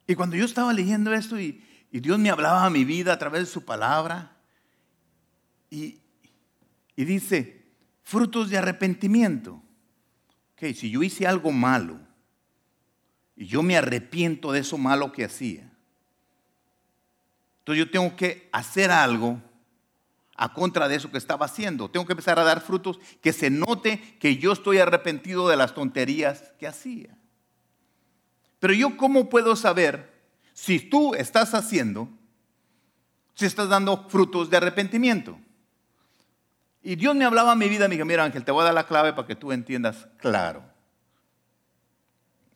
Y 0.06 0.14
cuando 0.14 0.36
yo 0.36 0.46
estaba 0.46 0.72
leyendo 0.72 1.14
esto 1.14 1.40
y, 1.40 1.64
Dios 1.90 2.20
me 2.20 2.30
hablaba 2.30 2.66
a 2.66 2.70
mi 2.70 2.86
vida 2.86 3.12
a 3.14 3.18
través 3.18 3.42
de 3.42 3.46
su 3.48 3.66
palabra, 3.66 4.38
y, 5.70 6.00
dice, 6.96 7.66
frutos 8.04 8.50
de 8.50 8.58
arrepentimiento. 8.58 9.64
Ok, 10.54 10.74
si 10.76 10.92
yo 10.92 11.02
hice 11.02 11.26
algo 11.26 11.52
malo 11.52 12.00
y 13.36 13.48
yo 13.48 13.64
me 13.64 13.78
arrepiento 13.78 14.52
de 14.52 14.60
eso 14.60 14.78
malo 14.78 15.12
que 15.12 15.26
hacía, 15.26 15.71
entonces 17.62 17.86
yo 17.86 17.92
tengo 17.92 18.16
que 18.16 18.50
hacer 18.52 18.90
algo 18.90 19.40
a 20.36 20.52
contra 20.52 20.88
de 20.88 20.96
eso 20.96 21.12
que 21.12 21.20
estaba 21.20 21.46
haciendo. 21.46 21.92
Tengo 21.92 22.08
que 22.08 22.14
empezar 22.14 22.40
a 22.40 22.44
dar 22.44 22.62
frutos 22.62 23.00
que 23.22 23.32
se 23.32 23.52
note 23.52 24.18
que 24.20 24.38
yo 24.38 24.54
estoy 24.54 24.80
arrepentido 24.80 25.48
de 25.48 25.56
las 25.56 25.76
tonterías 25.76 26.52
que 26.58 26.66
hacía. 26.66 27.16
Pero 28.60 28.74
yo 28.74 28.98
cómo 28.98 29.30
puedo 29.30 29.56
saber 29.56 30.12
si 30.54 30.80
tú 30.80 31.14
estás 31.14 31.54
haciendo, 31.54 32.10
si 33.36 33.46
estás 33.46 33.70
dando 33.70 34.10
frutos 34.10 34.50
de 34.50 34.58
arrepentimiento? 34.58 35.40
Y 36.82 36.96
Dios 36.96 37.16
me 37.16 37.26
hablaba 37.26 37.52
a 37.52 37.56
mi 37.56 37.70
vida, 37.70 37.88
me 37.88 37.94
dijo, 37.94 38.06
mira 38.06 38.24
Ángel, 38.24 38.44
te 38.44 38.52
voy 38.52 38.62
a 38.62 38.66
dar 38.66 38.74
la 38.74 38.88
clave 38.88 39.14
para 39.14 39.28
que 39.28 39.36
tú 39.36 39.52
entiendas 39.52 40.08
claro. 40.18 40.64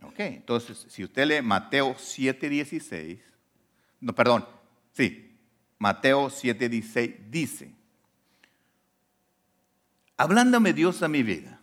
Ok, 0.02 0.20
entonces, 0.22 0.88
si 0.90 1.04
usted 1.04 1.28
lee 1.28 1.42
Mateo 1.44 1.94
7:16, 1.96 3.20
no, 4.00 4.14
perdón, 4.16 4.46
sí, 4.96 5.38
Mateo 5.78 6.30
7:16 6.30 7.30
dice, 7.30 7.76
hablándome 10.18 10.74
Dios 10.74 11.04
a 11.04 11.08
mi 11.08 11.24
vida. 11.24 11.60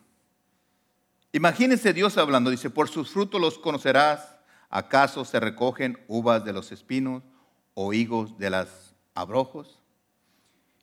Imagínese 1.32 1.94
Dios 1.94 2.18
hablando, 2.18 2.50
dice, 2.50 2.68
por 2.68 2.88
sus 2.88 3.10
frutos 3.10 3.40
los 3.40 3.58
conocerás, 3.58 4.36
¿acaso 4.68 5.24
se 5.24 5.40
recogen 5.40 5.98
uvas 6.06 6.44
de 6.44 6.52
los 6.52 6.72
espinos 6.72 7.22
o 7.74 7.94
higos 7.94 8.36
de 8.38 8.50
las 8.50 8.94
abrojos? 9.14 9.80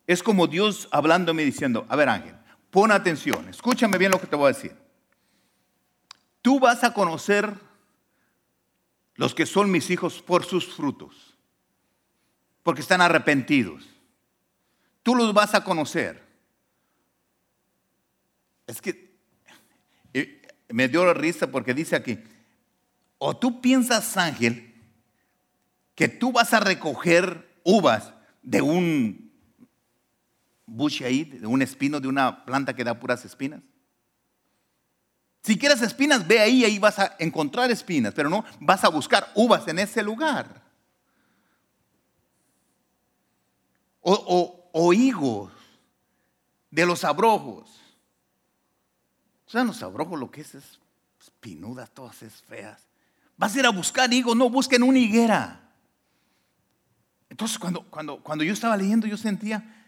Es 0.08 0.24
como 0.24 0.48
Dios 0.48 0.88
hablándome 0.90 1.44
diciendo, 1.44 1.86
a 1.88 1.94
ver 1.94 2.08
Ángel, 2.08 2.34
pon 2.70 2.90
atención, 2.90 3.48
escúchame 3.48 3.96
bien 3.96 4.10
lo 4.10 4.20
que 4.20 4.26
te 4.26 4.34
voy 4.34 4.46
a 4.46 4.54
decir. 4.54 4.76
Tú 6.42 6.58
vas 6.58 6.82
a 6.82 6.92
conocer 6.92 7.54
los 9.14 9.34
que 9.34 9.46
son 9.46 9.70
mis 9.70 9.88
hijos 9.90 10.20
por 10.20 10.44
sus 10.44 10.74
frutos, 10.74 11.29
porque 12.62 12.82
están 12.82 13.00
arrepentidos. 13.00 13.88
Tú 15.02 15.14
los 15.14 15.32
vas 15.32 15.54
a 15.54 15.64
conocer. 15.64 16.22
Es 18.66 18.80
que 18.80 19.10
me 20.68 20.88
dio 20.88 21.12
risa 21.14 21.50
porque 21.50 21.74
dice 21.74 21.96
aquí, 21.96 22.18
o 23.18 23.36
tú 23.36 23.60
piensas, 23.60 24.16
Ángel, 24.16 24.74
que 25.94 26.08
tú 26.08 26.32
vas 26.32 26.54
a 26.54 26.60
recoger 26.60 27.60
uvas 27.64 28.14
de 28.42 28.62
un 28.62 29.32
bush 30.66 31.02
ahí, 31.02 31.24
de 31.24 31.46
un 31.46 31.60
espino, 31.62 32.00
de 32.00 32.08
una 32.08 32.44
planta 32.44 32.74
que 32.74 32.84
da 32.84 32.98
puras 32.98 33.24
espinas. 33.24 33.60
Si 35.42 35.58
quieres 35.58 35.82
espinas, 35.82 36.26
ve 36.26 36.38
ahí, 36.38 36.64
ahí 36.64 36.78
vas 36.78 36.98
a 36.98 37.16
encontrar 37.18 37.70
espinas, 37.70 38.14
pero 38.14 38.28
no 38.28 38.44
vas 38.60 38.84
a 38.84 38.88
buscar 38.88 39.30
uvas 39.34 39.66
en 39.68 39.78
ese 39.78 40.02
lugar. 40.02 40.69
O, 44.02 44.92
higos 44.92 45.52
de 46.70 46.86
los 46.86 47.04
abrojos. 47.04 47.70
¿Saben 49.46 49.66
los 49.66 49.82
abrojos 49.82 50.18
lo 50.18 50.30
que 50.30 50.40
es? 50.42 50.54
Es 50.54 50.78
espinudas, 51.20 51.90
todas 51.90 52.22
es 52.22 52.42
feas. 52.42 52.86
Vas 53.36 53.54
a 53.54 53.58
ir 53.58 53.66
a 53.66 53.70
buscar 53.70 54.12
higos, 54.12 54.36
no 54.36 54.48
busquen 54.48 54.82
una 54.82 54.98
higuera. 54.98 55.60
Entonces 57.28 57.58
cuando, 57.58 57.82
cuando, 57.84 58.22
cuando 58.22 58.44
yo 58.44 58.52
estaba 58.52 58.76
leyendo, 58.76 59.06
yo 59.06 59.16
sentía, 59.16 59.80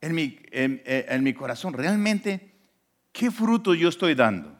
en 0.00 0.14
mi, 0.14 0.38
en, 0.50 1.22
mi 1.22 1.34
corazón, 1.34 1.72
realmente, 1.72 2.52
¿qué 3.12 3.30
fruto 3.30 3.74
yo 3.74 3.88
estoy 3.88 4.14
dando? 4.14 4.56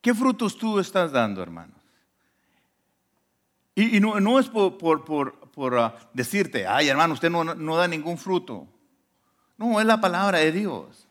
¿Qué 0.00 0.14
frutos 0.14 0.58
tú 0.58 0.78
estás 0.78 1.12
dando, 1.12 1.42
hermanos? 1.42 1.80
Y, 3.74 4.00
no, 4.00 4.20
no, 4.20 4.38
es 4.38 4.48
por, 4.48 5.41
ah, 5.56 5.96
decirte, 6.12 6.66
ay 6.66 6.88
hermano, 6.88 7.14
usted 7.14 7.30
no, 7.30 7.44
no 7.44 7.76
da 7.76 7.86
ningún 7.88 8.18
fruto. 8.18 8.66
No, 9.58 9.80
es 9.80 9.86
la 9.86 10.00
palabra 10.00 10.38
de 10.38 10.52
Dios. 10.52 11.06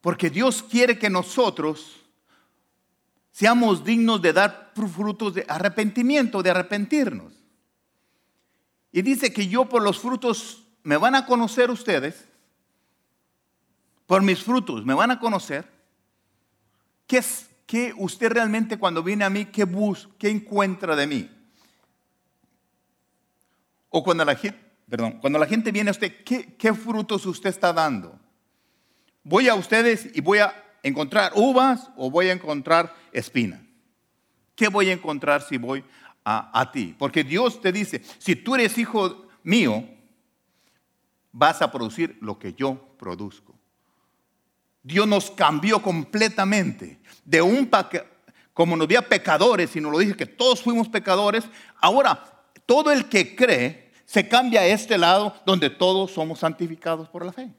Porque 0.00 0.30
Dios 0.30 0.62
quiere 0.62 0.98
que 0.98 1.08
nosotros 1.08 2.00
seamos 3.30 3.84
dignos 3.84 4.20
de 4.20 4.32
dar 4.32 4.72
frutos 4.74 5.34
de 5.34 5.46
arrepentimiento, 5.48 6.42
de 6.42 6.50
arrepentirnos. 6.50 7.32
Y 8.92 9.00
dice 9.02 9.32
que 9.32 9.48
yo 9.48 9.68
por 9.68 9.82
los 9.82 9.98
frutos 9.98 10.64
me 10.82 10.96
van 10.96 11.14
a 11.14 11.24
conocer 11.24 11.70
ustedes. 11.70 12.28
Por 14.06 14.22
mis 14.22 14.42
frutos 14.42 14.84
me 14.84 14.94
van 14.94 15.10
a 15.10 15.18
conocer. 15.18 15.70
¿Qué 17.06 17.18
es 17.18 17.48
que 17.66 17.94
usted 17.96 18.32
realmente 18.32 18.78
cuando 18.78 19.02
viene 19.02 19.24
a 19.24 19.30
mí, 19.30 19.46
qué 19.46 19.64
busca, 19.64 20.12
qué 20.18 20.28
encuentra 20.28 20.94
de 20.94 21.06
mí? 21.06 21.30
O 23.92 24.02
cuando 24.02 24.24
la 24.24 24.34
gente, 24.34 25.70
viene 25.70 25.90
a 25.90 25.92
usted, 25.92 26.24
¿qué, 26.24 26.56
qué 26.56 26.74
frutos 26.74 27.24
usted 27.26 27.50
está 27.50 27.72
dando? 27.72 28.18
Voy 29.22 29.48
a 29.48 29.54
ustedes 29.54 30.08
y 30.12 30.20
voy 30.20 30.38
a 30.38 30.52
encontrar 30.82 31.30
uvas 31.36 31.90
o 31.96 32.10
voy 32.10 32.28
a 32.28 32.32
encontrar 32.32 32.92
espinas. 33.12 33.60
¿Qué 34.56 34.66
voy 34.66 34.90
a 34.90 34.92
encontrar 34.92 35.42
si 35.42 35.56
voy 35.56 35.84
a, 36.24 36.70
ti. 36.72 36.94
Porque 36.98 37.24
Dios 37.24 37.60
te 37.60 37.72
dice, 37.72 38.02
si 38.18 38.36
tú 38.36 38.54
eres 38.54 38.78
hijo 38.78 39.26
mío, 39.42 39.84
vas 41.32 41.62
a 41.62 41.70
producir 41.70 42.16
lo 42.20 42.38
que 42.38 42.54
yo 42.54 42.94
produzco. 42.98 43.54
Dios 44.82 45.06
nos 45.06 45.30
cambió 45.30 45.80
completamente 45.80 47.00
de 47.24 47.42
un 47.42 47.70
como 48.52 48.76
nos 48.76 48.86
veía 48.86 49.08
pecadores 49.08 49.74
y 49.76 49.80
nos 49.80 49.92
lo 49.92 49.98
dije 49.98 50.16
que 50.16 50.26
todos 50.26 50.62
fuimos 50.62 50.88
pecadores, 50.88 51.44
ahora 51.80 52.22
todo 52.66 52.92
el 52.92 53.08
que 53.08 53.34
cree 53.34 53.81
se 54.12 54.28
cambia 54.28 54.60
a 54.60 54.66
este 54.66 54.98
lado 54.98 55.34
donde 55.46 55.70
todos 55.70 56.10
somos 56.10 56.40
santificados 56.40 57.08
por 57.08 57.24
la 57.24 57.32
fe. 57.32 57.50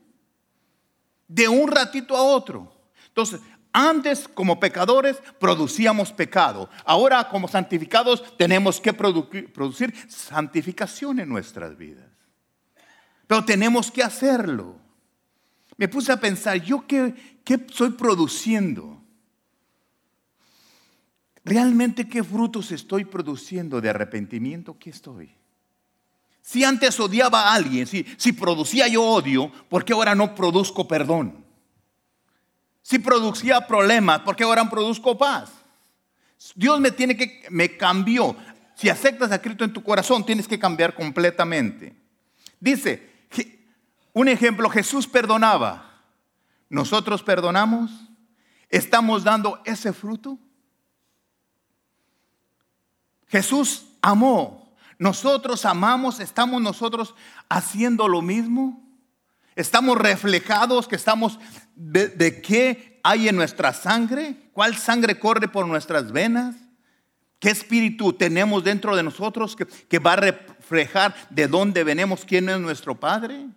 De 1.28 1.48
un 1.48 1.68
ratito 1.68 2.16
a 2.16 2.22
otro. 2.22 2.72
Entonces, 3.08 3.42
antes 3.72 4.28
como 4.28 4.60
pecadores 4.60 5.18
producíamos 5.40 6.12
pecado. 6.12 6.70
Ahora 6.86 7.28
como 7.28 7.48
santificados 7.48 8.38
tenemos 8.38 8.80
que 8.80 8.94
producir 8.94 9.96
santificación 10.08 11.20
en 11.20 11.30
nuestras 11.30 11.76
vidas. 11.76 12.06
Pero 13.26 13.44
tenemos 13.44 13.90
que 13.90 14.04
hacerlo. 14.04 14.80
Me 15.76 15.88
puse 15.88 16.12
a 16.12 16.20
pensar, 16.20 16.62
¿yo 16.62 16.86
qué, 16.86 17.16
estoy 17.48 17.90
produciendo? 17.94 19.02
¿Realmente 21.44 22.08
qué 22.08 22.24
frutos 22.24 22.72
estoy 22.72 23.06
produciendo 23.06 23.82
de 23.82 23.90
arrepentimiento? 23.90 24.78
¿Qué 24.78 24.92
estoy? 24.92 25.36
Si 26.44 26.62
antes 26.66 27.00
odiaba 27.00 27.48
a 27.48 27.54
alguien, 27.54 27.88
si, 27.88 28.34
producía 28.34 28.90
yo 28.90 29.02
odio, 29.02 29.50
¿por 29.70 29.86
qué 29.86 29.94
ahora 29.94 30.14
no 30.14 30.36
produzco 30.36 30.86
perdón? 30.86 31.42
Si 32.82 33.00
producía 33.00 33.66
problemas, 33.66 34.20
¿por 34.20 34.36
qué 34.36 34.44
ahora 34.44 34.70
produzco 34.70 35.18
paz? 35.18 35.50
Dios 36.54 36.82
me 36.82 36.92
tiene 36.92 37.16
que, 37.16 37.46
me 37.50 37.78
cambió. 37.78 38.36
Si 38.76 38.90
aceptas 38.90 39.32
a 39.32 39.42
Cristo 39.42 39.64
en 39.64 39.72
tu 39.72 39.82
corazón, 39.82 40.26
tienes 40.26 40.46
que 40.46 40.60
cambiar 40.60 40.94
completamente. 40.94 41.96
Dice, 42.60 43.10
un 44.12 44.28
ejemplo, 44.28 44.70
Jesús 44.70 45.08
perdonaba. 45.08 46.02
Nosotros 46.70 47.24
perdonamos. 47.24 47.90
¿Estamos 48.70 49.24
dando 49.24 49.62
ese 49.64 49.94
fruto? 49.94 50.38
Jesús 53.28 53.86
amó 54.02 54.63
nosotros 55.04 55.66
amamos, 55.66 56.22
estamos 56.22 56.62
nosotros 56.62 57.14
haciendo 57.50 58.08
lo 58.08 58.22
mismo. 58.22 58.82
Estamos 59.54 59.98
reflejados 59.98 60.88
que 60.88 60.96
estamos 60.96 61.40
de, 61.76 62.42
qué 62.42 63.02
hay 63.04 63.28
en 63.28 63.36
nuestra 63.36 63.74
sangre, 63.74 64.50
cuál 64.54 64.78
sangre 64.78 65.20
corre 65.20 65.50
por 65.50 65.68
nuestras 65.68 66.14
venas. 66.14 66.56
¿Qué 67.38 67.50
espíritu 67.50 68.14
tenemos 68.14 68.64
dentro 68.64 68.96
de 68.96 69.04
nosotros 69.04 69.58
que, 69.58 69.66
que, 69.66 70.00
va 70.00 70.14
a 70.14 70.16
reflejar 70.16 71.14
de 71.30 71.50
dónde 71.50 71.84
venimos, 71.84 72.24
quién 72.24 72.48
es 72.48 72.58
nuestro 72.62 72.98
Padre? 72.98 73.50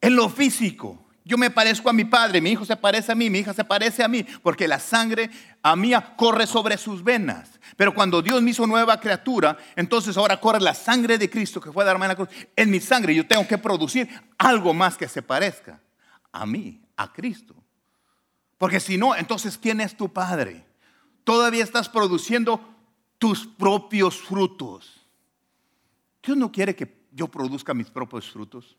En 0.00 0.16
lo 0.16 0.30
físico, 0.30 1.06
yo 1.30 1.38
me 1.38 1.48
parezco 1.48 1.88
a 1.88 1.92
mi 1.92 2.04
padre, 2.04 2.40
mi 2.40 2.50
hijo 2.50 2.64
se 2.64 2.74
parece 2.74 3.12
a 3.12 3.14
mí, 3.14 3.30
mi 3.30 3.38
hija 3.38 3.54
se 3.54 3.62
parece 3.62 4.02
a 4.02 4.08
mí, 4.08 4.26
porque 4.42 4.66
la 4.66 4.80
sangre 4.80 5.30
a 5.62 5.76
mía 5.76 6.16
corre 6.16 6.44
sobre 6.44 6.76
sus 6.76 7.04
venas. 7.04 7.60
Pero 7.76 7.94
cuando 7.94 8.20
Dios 8.20 8.42
me 8.42 8.50
hizo 8.50 8.66
nueva 8.66 8.98
criatura, 8.98 9.56
entonces 9.76 10.16
ahora 10.16 10.40
corre 10.40 10.60
la 10.60 10.74
sangre 10.74 11.18
de 11.18 11.30
Cristo 11.30 11.60
que 11.60 11.70
fue 11.70 11.84
dar 11.84 11.94
en 11.94 12.08
la 12.08 12.16
cruz 12.16 12.28
en 12.56 12.68
mi 12.68 12.80
sangre. 12.80 13.14
Yo 13.14 13.28
tengo 13.28 13.46
que 13.46 13.58
producir 13.58 14.08
algo 14.38 14.74
más 14.74 14.96
que 14.96 15.06
se 15.06 15.22
parezca 15.22 15.80
a 16.32 16.44
mí, 16.46 16.82
a 16.96 17.12
Cristo. 17.12 17.54
Porque 18.58 18.80
si 18.80 18.98
no, 18.98 19.14
entonces 19.14 19.56
¿quién 19.56 19.80
es 19.80 19.96
tu 19.96 20.12
padre? 20.12 20.66
Todavía 21.22 21.62
estás 21.62 21.88
produciendo 21.88 22.60
tus 23.18 23.46
propios 23.46 24.20
frutos. 24.20 25.00
Dios 26.24 26.36
no 26.36 26.50
quiere 26.50 26.74
que 26.74 27.06
yo 27.12 27.28
produzca 27.28 27.72
mis 27.72 27.88
propios 27.88 28.28
frutos. 28.28 28.76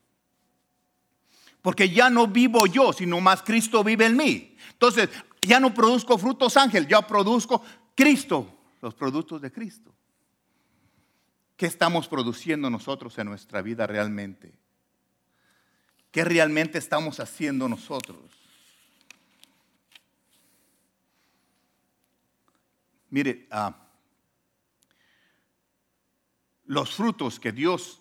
Porque 1.61 1.89
ya 1.89 2.09
no 2.09 2.27
vivo 2.27 2.65
yo, 2.65 2.91
sino 2.91 3.21
más 3.21 3.43
Cristo 3.43 3.83
vive 3.83 4.07
en 4.07 4.17
mí. 4.17 4.55
Entonces, 4.71 5.09
ya 5.41 5.59
no 5.59 5.73
produzco 5.73 6.17
frutos 6.17 6.57
ángel, 6.57 6.87
ya 6.87 7.05
produzco 7.05 7.63
Cristo, 7.95 8.59
los 8.81 8.93
productos 8.93 9.41
de 9.41 9.51
Cristo. 9.51 9.93
¿Qué 11.55 11.67
estamos 11.67 12.07
produciendo 12.07 12.69
nosotros 12.69 13.17
en 13.19 13.27
nuestra 13.27 13.61
vida 13.61 13.85
realmente? 13.85 14.51
¿Qué 16.11 16.25
realmente 16.25 16.77
estamos 16.77 17.19
haciendo 17.19 17.69
nosotros? 17.69 18.19
Mire, 23.11 23.47
ah, 23.51 23.75
los 26.65 26.95
frutos 26.95 27.39
que 27.39 27.51
Dios 27.51 28.00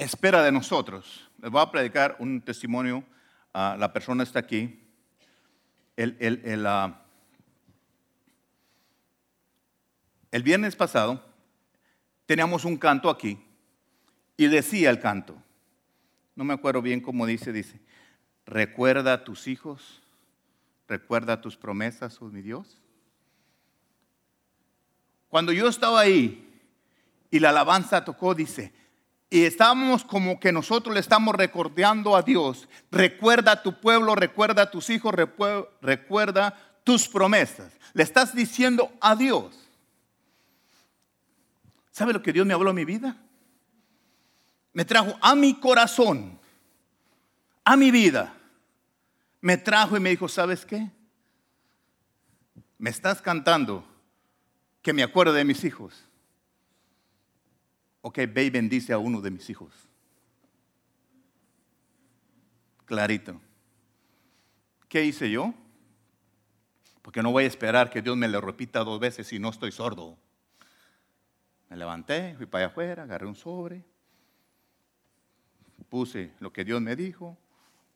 espera 0.00 0.42
de 0.42 0.50
nosotros. 0.50 1.28
Les 1.42 1.50
voy 1.50 1.60
a 1.60 1.70
predicar 1.70 2.16
un 2.18 2.40
testimonio. 2.40 3.04
Ah, 3.52 3.76
la 3.78 3.92
persona 3.92 4.22
está 4.22 4.38
aquí. 4.38 4.82
El, 5.96 6.66
ah, 6.66 7.02
el 10.30 10.42
viernes 10.42 10.74
pasado 10.74 11.22
teníamos 12.24 12.64
un 12.64 12.78
canto 12.78 13.10
aquí 13.10 13.44
y 14.38 14.46
decía 14.46 14.88
el 14.88 15.00
canto, 15.00 15.36
no 16.34 16.44
me 16.44 16.54
acuerdo 16.54 16.80
bien 16.80 17.02
cómo 17.02 17.26
dice, 17.26 17.52
dice, 17.52 17.78
recuerda 18.46 19.12
a 19.12 19.24
tus 19.24 19.46
hijos, 19.46 20.00
recuerda 20.88 21.42
tus 21.42 21.58
promesas, 21.58 22.22
oh 22.22 22.26
mi 22.26 22.40
Dios. 22.40 22.80
Cuando 25.28 25.52
yo 25.52 25.68
estaba 25.68 26.00
ahí 26.00 26.48
y 27.30 27.38
la 27.40 27.50
alabanza 27.50 28.02
tocó, 28.04 28.34
dice, 28.34 28.72
y 29.32 29.44
estábamos 29.44 30.04
como 30.04 30.40
que 30.40 30.50
nosotros 30.50 30.92
le 30.92 31.00
estamos 31.00 31.36
recordando 31.36 32.16
a 32.16 32.22
Dios, 32.22 32.68
recuerda 32.90 33.52
a 33.52 33.62
tu 33.62 33.80
pueblo, 33.80 34.16
recuerda 34.16 34.62
a 34.62 34.70
tus 34.72 34.90
hijos, 34.90 35.14
recuerda 35.80 36.58
tus 36.82 37.08
promesas. 37.08 37.72
Le 37.94 38.02
estás 38.02 38.34
diciendo 38.34 38.92
a 39.00 39.14
Dios. 39.14 39.56
¿Sabe 41.92 42.12
lo 42.12 42.22
que 42.22 42.32
Dios 42.32 42.44
me 42.44 42.54
habló 42.54 42.70
en 42.70 42.76
mi 42.76 42.84
vida? 42.84 43.16
Me 44.72 44.84
trajo 44.84 45.16
a 45.20 45.36
mi 45.36 45.54
corazón, 45.60 46.36
a 47.64 47.76
mi 47.76 47.92
vida. 47.92 48.34
Me 49.40 49.56
trajo 49.56 49.96
y 49.96 50.00
me 50.00 50.10
dijo, 50.10 50.26
¿sabes 50.26 50.66
qué? 50.66 50.90
Me 52.78 52.90
estás 52.90 53.22
cantando 53.22 53.84
que 54.82 54.92
me 54.92 55.04
acuerdo 55.04 55.32
de 55.34 55.44
mis 55.44 55.62
hijos 55.62 56.09
ok, 58.02 58.18
ve 58.32 58.44
y 58.44 58.50
bendice 58.50 58.92
a 58.92 58.98
uno 58.98 59.20
de 59.20 59.30
mis 59.30 59.48
hijos. 59.50 59.72
Clarito. 62.84 63.40
¿Qué 64.88 65.04
hice 65.04 65.30
yo? 65.30 65.54
Porque 67.02 67.22
no 67.22 67.30
voy 67.30 67.44
a 67.44 67.46
esperar 67.46 67.90
que 67.90 68.02
Dios 68.02 68.16
me 68.16 68.28
lo 68.28 68.40
repita 68.40 68.84
dos 68.84 68.98
veces 68.98 69.26
si 69.26 69.38
no 69.38 69.50
estoy 69.50 69.72
sordo. 69.72 70.16
Me 71.68 71.76
levanté, 71.76 72.34
fui 72.36 72.46
para 72.46 72.64
allá 72.64 72.72
afuera, 72.72 73.02
agarré 73.04 73.26
un 73.26 73.36
sobre, 73.36 73.84
puse 75.88 76.32
lo 76.40 76.52
que 76.52 76.64
Dios 76.64 76.80
me 76.80 76.96
dijo, 76.96 77.38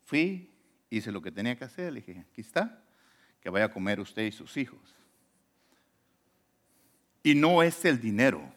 fui, 0.05 0.49
hice 0.89 1.11
lo 1.11 1.21
que 1.21 1.31
tenía 1.31 1.57
que 1.57 1.65
hacer, 1.65 1.91
le 1.91 2.01
dije, 2.01 2.25
aquí 2.31 2.41
está, 2.41 2.81
que 3.41 3.49
vaya 3.49 3.65
a 3.65 3.73
comer 3.73 3.99
usted 3.99 4.23
y 4.23 4.31
sus 4.31 4.55
hijos. 4.57 4.79
Y 7.23 7.35
no 7.35 7.63
es 7.63 7.83
el 7.85 7.99
dinero 7.99 8.54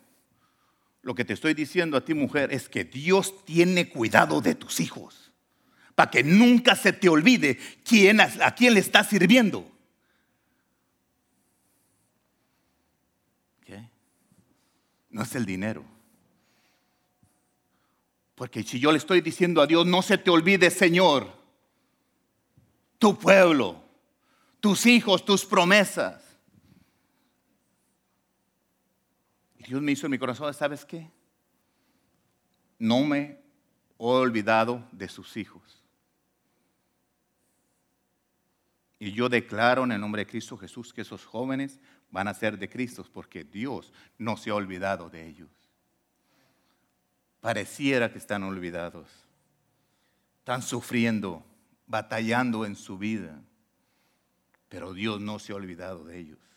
lo 1.09 1.15
que 1.15 1.25
te 1.25 1.33
estoy 1.33 1.55
diciendo 1.55 1.97
a 1.97 2.05
ti, 2.05 2.13
mujer, 2.13 2.53
es 2.53 2.69
que 2.69 2.85
Dios 2.85 3.43
tiene 3.47 3.89
cuidado 3.89 4.43
de 4.43 4.55
tus 4.55 4.79
hijos. 4.79 5.33
Para 5.95 6.11
que 6.11 6.23
nunca 6.23 6.77
se 6.77 6.93
te 6.93 7.09
olvide 7.09 7.59
quién, 7.83 8.21
a 8.21 8.55
quién 8.55 8.75
le 8.75 8.81
estás 8.81 9.09
sirviendo. 9.09 9.67
¿Qué? 13.65 13.89
No 15.09 15.23
es 15.23 15.35
el 15.35 15.47
dinero. 15.47 15.83
Porque 18.35 18.63
si 18.63 18.79
yo 18.79 18.93
le 18.93 18.99
estoy 18.99 19.23
diciendo 19.23 19.63
a 19.63 19.67
Dios, 19.67 19.87
no 19.87 20.03
se 20.03 20.19
te 20.19 20.29
olvide, 20.29 20.69
Señor, 20.69 21.33
tu 22.99 23.19
pueblo, 23.19 23.83
tus 24.61 24.85
hijos, 24.85 25.25
tus 25.25 25.47
promesas. 25.47 26.28
Dios 29.69 29.83
me 29.83 29.93
hizo 29.93 30.07
en 30.07 30.13
mi 30.13 30.19
corazón, 30.19 30.53
¿sabes 30.55 30.83
qué? 30.87 31.11
No 32.79 33.05
me 33.05 33.21
he 33.21 33.43
olvidado 33.99 34.83
de 34.93 35.11
sus 35.11 35.37
hijos. 35.37 35.85
Y 38.99 39.13
yo 39.13 39.29
declaro 39.29 39.85
en 39.85 39.93
el 39.93 40.01
nombre 40.01 40.25
de 40.25 40.31
Cristo 40.31 40.57
Jesús 40.57 40.95
que 40.95 41.03
esos 41.03 41.27
jóvenes 41.27 41.79
van 42.11 42.29
a 42.29 42.35
ser 42.35 42.59
de 42.59 42.71
Cristo 42.71 43.05
porque 43.13 43.45
Dios 43.45 43.93
no 44.17 44.39
se 44.39 44.49
ha 44.49 44.55
olvidado 44.55 45.11
de 45.11 45.29
ellos. 45.29 45.51
Pareciera 47.43 48.11
que 48.11 48.19
están 48.19 48.45
olvidados. 48.45 49.07
Están 50.39 50.63
sufriendo, 50.63 51.45
batallando 51.87 52.65
en 52.65 52.75
su 52.75 52.97
vida. 52.97 53.39
Pero 54.71 54.95
Dios 54.95 55.21
no 55.21 55.39
se 55.39 55.53
ha 55.53 55.57
olvidado 55.57 56.05
de 56.05 56.19
ellos. 56.19 56.48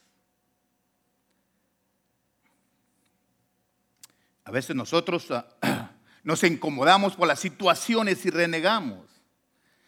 A 4.51 4.53
veces 4.53 4.75
nosotros 4.75 5.31
ah, 5.31 5.91
nos 6.25 6.43
incomodamos 6.43 7.15
por 7.15 7.25
las 7.25 7.39
situaciones 7.39 8.25
y 8.25 8.29
renegamos. 8.29 8.99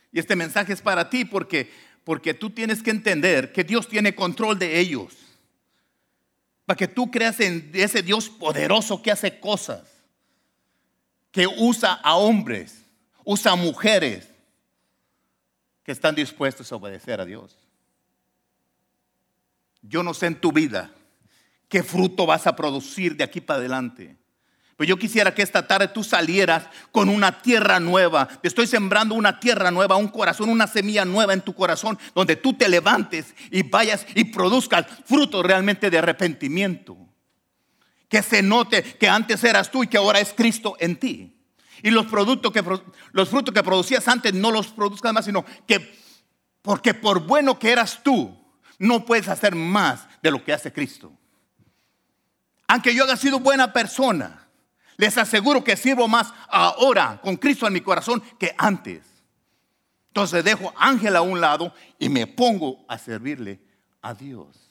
Y 0.10 0.20
este 0.20 0.38
mensaje 0.38 0.72
es 0.72 0.82
para 0.82 1.10
ti 1.10 1.26
porque, 1.26 1.70
porque 2.06 2.34
tú 2.34 2.50
tienes 2.50 2.82
que 2.82 2.92
entender 2.92 3.52
que 3.52 3.66
Dios 3.66 3.90
tiene 3.90 4.16
control 4.16 4.58
de 4.58 4.80
ellos. 4.80 5.18
Para 6.66 6.78
que 6.78 6.88
tú 6.88 7.12
creas 7.12 7.42
en 7.42 7.72
ese 7.74 8.02
Dios 8.04 8.30
poderoso 8.30 9.02
que 9.02 9.12
hace 9.12 9.38
cosas. 9.38 9.84
Que 11.30 11.46
usa 11.46 11.96
a 11.96 12.16
hombres, 12.16 12.86
usa 13.26 13.52
a 13.52 13.58
mujeres 13.58 14.30
que 15.84 15.92
están 15.92 16.16
dispuestos 16.16 16.72
a 16.72 16.78
obedecer 16.78 17.20
a 17.20 17.26
Dios. 17.26 17.58
Yo 19.82 20.04
no 20.04 20.14
sé 20.14 20.28
en 20.28 20.40
tu 20.40 20.54
vida 20.54 20.90
qué 21.68 21.84
fruto 21.84 22.26
vas 22.26 22.48
a 22.48 22.56
producir 22.56 23.18
de 23.18 23.26
aquí 23.26 23.42
para 23.42 23.60
adelante. 23.60 24.23
Pues 24.78 24.90
yo 24.90 24.98
quisiera 24.98 25.36
que 25.36 25.44
esta 25.44 25.68
tarde 25.68 25.88
tú 25.88 26.04
salieras 26.04 26.68
con 26.92 27.10
una 27.10 27.42
tierra 27.42 27.80
nueva. 27.80 28.28
Te 28.28 28.48
estoy 28.48 28.66
sembrando 28.66 29.14
una 29.16 29.40
tierra 29.40 29.70
nueva, 29.70 29.96
un 29.96 30.08
corazón, 30.08 30.50
una 30.50 30.68
semilla 30.68 31.06
nueva 31.06 31.34
en 31.34 31.42
tu 31.42 31.54
corazón, 31.54 32.00
donde 32.16 32.36
tú 32.36 32.54
te 32.54 32.68
levantes 32.68 33.36
y 33.52 33.64
vayas 33.64 34.06
y 34.16 34.26
produzcas 34.26 34.88
frutos 35.06 35.46
realmente 35.46 35.90
de 35.90 36.00
arrepentimiento. 36.00 36.98
Que 38.10 38.24
se 38.24 38.42
note 38.42 38.82
que 38.82 39.08
antes 39.08 39.44
eras 39.44 39.70
tú 39.70 39.84
y 39.84 39.88
que 39.88 39.98
ahora 39.98 40.20
es 40.20 40.34
Cristo 40.34 40.76
en 40.80 40.96
ti. 40.98 41.38
Y 41.84 41.92
los 41.92 42.08
productos 42.08 42.52
que 42.52 42.64
los 43.12 43.30
frutos 43.30 43.54
que 43.54 43.64
producías 43.64 44.08
antes 44.08 44.34
no 44.34 44.52
los 44.52 44.68
produzcas 44.68 45.14
más, 45.14 45.26
sino 45.26 45.46
que 45.68 46.02
porque 46.64 46.94
por 46.94 47.20
bueno 47.28 47.60
que 47.60 47.72
eras 47.72 48.00
tú, 48.04 48.36
no 48.80 49.06
puedes 49.06 49.28
hacer 49.28 49.54
más 49.54 50.08
de 50.22 50.32
lo 50.32 50.44
que 50.44 50.54
hace 50.54 50.72
Cristo. 50.72 51.12
Aunque 52.68 52.96
yo 52.96 53.04
haya 53.04 53.18
sido 53.18 53.40
buena 53.40 53.72
persona, 53.72 54.43
les 54.98 55.18
aseguro 55.18 55.64
que 55.64 55.78
sirvo 55.78 56.08
más 56.08 56.34
ahora 56.50 57.20
con 57.22 57.38
Cristo 57.38 57.68
en 57.68 57.74
mi 57.74 57.82
corazón 57.82 58.22
que 58.40 58.54
antes. 58.58 59.02
Entonces 60.08 60.44
dejo 60.44 60.74
Ángel 60.78 61.16
a 61.16 61.22
un 61.22 61.42
lado 61.42 61.74
y 61.98 62.10
me 62.10 62.28
pongo 62.28 62.86
a 62.88 62.98
servirle 62.98 63.60
a 64.02 64.14
Dios. 64.14 64.70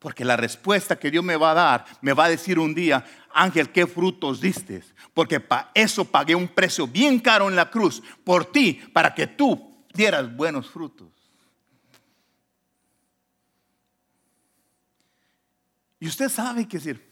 Porque 0.00 0.24
la 0.24 0.36
respuesta 0.36 0.98
que 0.98 1.12
Dios 1.12 1.22
me 1.22 1.36
va 1.36 1.52
a 1.52 1.54
dar, 1.54 1.84
me 2.00 2.12
va 2.12 2.24
a 2.24 2.28
decir 2.28 2.58
un 2.58 2.74
día, 2.74 3.04
Ángel, 3.32 3.70
¿qué 3.70 3.86
frutos 3.86 4.40
diste? 4.40 4.82
Porque 5.14 5.38
para 5.38 5.70
eso 5.74 6.04
pagué 6.04 6.34
un 6.34 6.48
precio 6.48 6.88
bien 6.88 7.20
caro 7.20 7.48
en 7.48 7.54
la 7.54 7.70
cruz 7.70 8.02
por 8.24 8.46
ti, 8.46 8.82
para 8.92 9.14
que 9.14 9.28
tú 9.28 9.84
dieras 9.94 10.34
buenos 10.34 10.68
frutos. 10.68 11.08
Y 16.00 16.08
usted 16.08 16.28
sabe 16.28 16.66
qué 16.66 16.78
decir, 16.78 17.11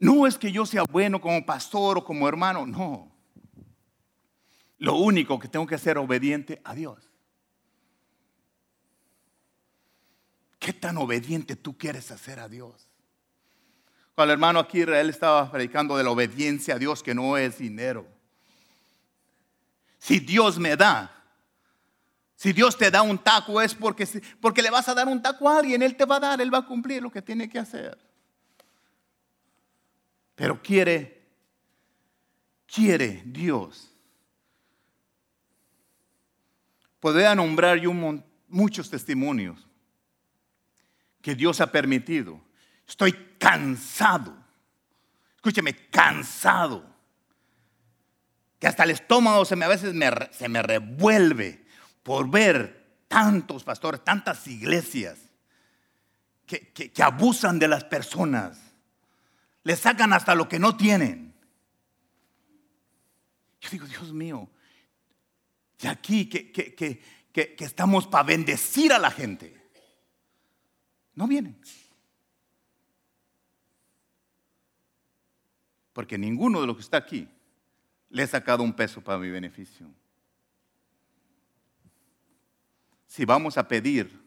No 0.00 0.26
es 0.26 0.38
que 0.38 0.50
yo 0.50 0.64
sea 0.64 0.82
bueno 0.84 1.20
como 1.20 1.44
pastor 1.44 1.98
o 1.98 2.04
como 2.04 2.26
hermano, 2.26 2.66
no. 2.66 3.12
Lo 4.78 4.96
único 4.96 5.38
que 5.38 5.46
tengo 5.46 5.66
que 5.66 5.74
hacer 5.74 5.98
obediente 5.98 6.60
a 6.64 6.74
Dios. 6.74 7.10
¿Qué 10.58 10.72
tan 10.72 10.96
obediente 10.96 11.54
tú 11.54 11.76
quieres 11.76 12.10
hacer 12.10 12.40
a 12.40 12.48
Dios? 12.48 12.88
Cuando 14.14 14.32
el 14.32 14.38
hermano 14.38 14.58
aquí 14.58 14.80
Israel 14.80 15.10
estaba 15.10 15.50
predicando 15.50 15.96
de 15.98 16.04
la 16.04 16.10
obediencia 16.10 16.74
a 16.74 16.78
Dios 16.78 17.02
que 17.02 17.14
no 17.14 17.36
es 17.36 17.58
dinero. 17.58 18.06
Si 19.98 20.18
Dios 20.18 20.58
me 20.58 20.76
da, 20.76 21.10
si 22.36 22.54
Dios 22.54 22.74
te 22.74 22.90
da 22.90 23.02
un 23.02 23.18
taco 23.18 23.60
es 23.60 23.74
porque, 23.74 24.08
porque 24.40 24.62
le 24.62 24.70
vas 24.70 24.88
a 24.88 24.94
dar 24.94 25.08
un 25.08 25.20
taco 25.20 25.46
a 25.46 25.58
alguien, 25.58 25.82
Él 25.82 25.94
te 25.94 26.06
va 26.06 26.16
a 26.16 26.20
dar, 26.20 26.40
Él 26.40 26.52
va 26.52 26.58
a 26.58 26.66
cumplir 26.66 27.02
lo 27.02 27.10
que 27.10 27.20
tiene 27.20 27.50
que 27.50 27.58
hacer. 27.58 28.09
Pero 30.40 30.62
quiere, 30.62 31.20
quiere 32.66 33.22
Dios. 33.26 33.92
Podría 36.98 37.34
nombrar 37.34 37.78
yo 37.78 37.92
muchos 38.48 38.88
testimonios 38.88 39.68
que 41.20 41.34
Dios 41.34 41.60
ha 41.60 41.70
permitido. 41.70 42.40
Estoy 42.88 43.12
cansado. 43.38 44.34
Escúcheme, 45.34 45.74
cansado. 45.90 46.86
Que 48.58 48.66
hasta 48.66 48.84
el 48.84 48.92
estómago 48.92 49.44
se 49.44 49.56
me, 49.56 49.66
a 49.66 49.68
veces 49.68 49.94
se 50.30 50.48
me 50.48 50.62
revuelve 50.62 51.66
por 52.02 52.30
ver 52.30 53.02
tantos 53.08 53.62
pastores, 53.62 54.02
tantas 54.02 54.46
iglesias 54.46 55.18
que 56.46 57.02
abusan 57.02 57.58
de 57.58 57.68
las 57.68 57.84
personas 57.84 58.69
le 59.62 59.76
sacan 59.76 60.12
hasta 60.12 60.34
lo 60.34 60.48
que 60.48 60.58
no 60.58 60.76
tienen. 60.76 61.34
Yo 63.60 63.70
digo, 63.70 63.86
Dios 63.86 64.12
mío, 64.12 64.48
y 65.80 65.86
aquí 65.86 66.28
que, 66.28 66.50
que, 66.52 67.56
estamos 67.58 68.06
para 68.06 68.24
bendecir 68.24 68.92
a 68.92 68.98
la 68.98 69.10
gente, 69.10 69.70
no 71.14 71.26
vienen. 71.26 71.58
Porque 75.92 76.16
ninguno 76.16 76.60
de 76.60 76.66
los 76.66 76.76
que 76.76 76.82
está 76.82 76.96
aquí 76.98 77.28
le 78.08 78.22
he 78.22 78.26
sacado 78.26 78.62
un 78.62 78.72
peso 78.72 79.02
para 79.02 79.18
mi 79.18 79.30
beneficio. 79.30 79.86
Si 83.06 83.24
vamos 83.24 83.58
a 83.58 83.66
pedir 83.66 84.20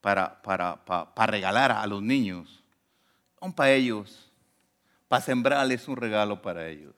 para, 0.00 0.40
para, 0.42 0.84
para 0.84 1.26
regalar 1.26 1.72
a 1.72 1.86
los 1.86 2.02
niños, 2.02 2.62
son 3.40 3.52
para 3.52 3.72
ellos, 3.72 4.30
para 5.08 5.22
sembrarles 5.22 5.86
un 5.88 5.96
regalo 5.96 6.40
para 6.40 6.68
ellos. 6.68 6.94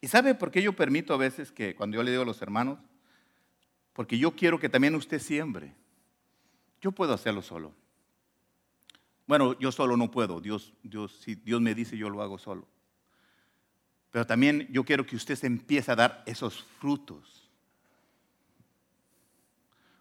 ¿Y 0.00 0.08
sabe 0.08 0.34
por 0.34 0.50
qué 0.50 0.60
yo 0.60 0.72
permito 0.72 1.14
a 1.14 1.16
veces 1.16 1.52
que 1.52 1.74
cuando 1.74 1.96
yo 1.96 2.02
le 2.02 2.10
digo 2.10 2.22
a 2.22 2.26
los 2.26 2.42
hermanos? 2.42 2.78
Porque 3.92 4.18
yo 4.18 4.32
quiero 4.32 4.58
que 4.58 4.68
también 4.68 4.94
usted 4.94 5.20
siembre. 5.20 5.74
Yo 6.80 6.90
puedo 6.90 7.14
hacerlo 7.14 7.42
solo. 7.42 7.72
Bueno, 9.26 9.58
yo 9.58 9.70
solo 9.70 9.96
no 9.96 10.10
puedo. 10.10 10.40
Dios, 10.40 10.72
Dios, 10.82 11.12
si 11.20 11.36
Dios 11.36 11.60
me 11.60 11.74
dice, 11.74 11.96
yo 11.96 12.10
lo 12.10 12.20
hago 12.20 12.38
solo. 12.38 12.66
Pero 14.10 14.26
también 14.26 14.66
yo 14.70 14.84
quiero 14.84 15.06
que 15.06 15.16
usted 15.16 15.42
empiece 15.44 15.92
a 15.92 15.96
dar 15.96 16.22
esos 16.26 16.64
frutos. 16.80 17.48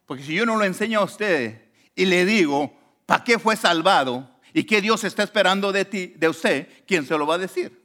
Porque 0.06 0.24
si 0.24 0.34
yo 0.34 0.46
no 0.46 0.58
lo 0.58 0.66
enseño 0.66 1.00
a 1.00 1.04
usted 1.04 1.62
y 1.96 2.06
le 2.06 2.26
digo, 2.26 2.78
¿Para 3.12 3.26
qué 3.26 3.38
fue 3.38 3.58
salvado? 3.58 4.26
¿Y 4.54 4.64
qué 4.64 4.80
Dios 4.80 5.04
está 5.04 5.22
esperando 5.24 5.74
de 5.74 5.84
ti, 5.84 6.14
de 6.16 6.30
usted? 6.30 6.70
¿Quién 6.88 7.06
se 7.06 7.18
lo 7.18 7.28
va 7.28 7.36
a 7.36 7.40
decir? 7.40 7.78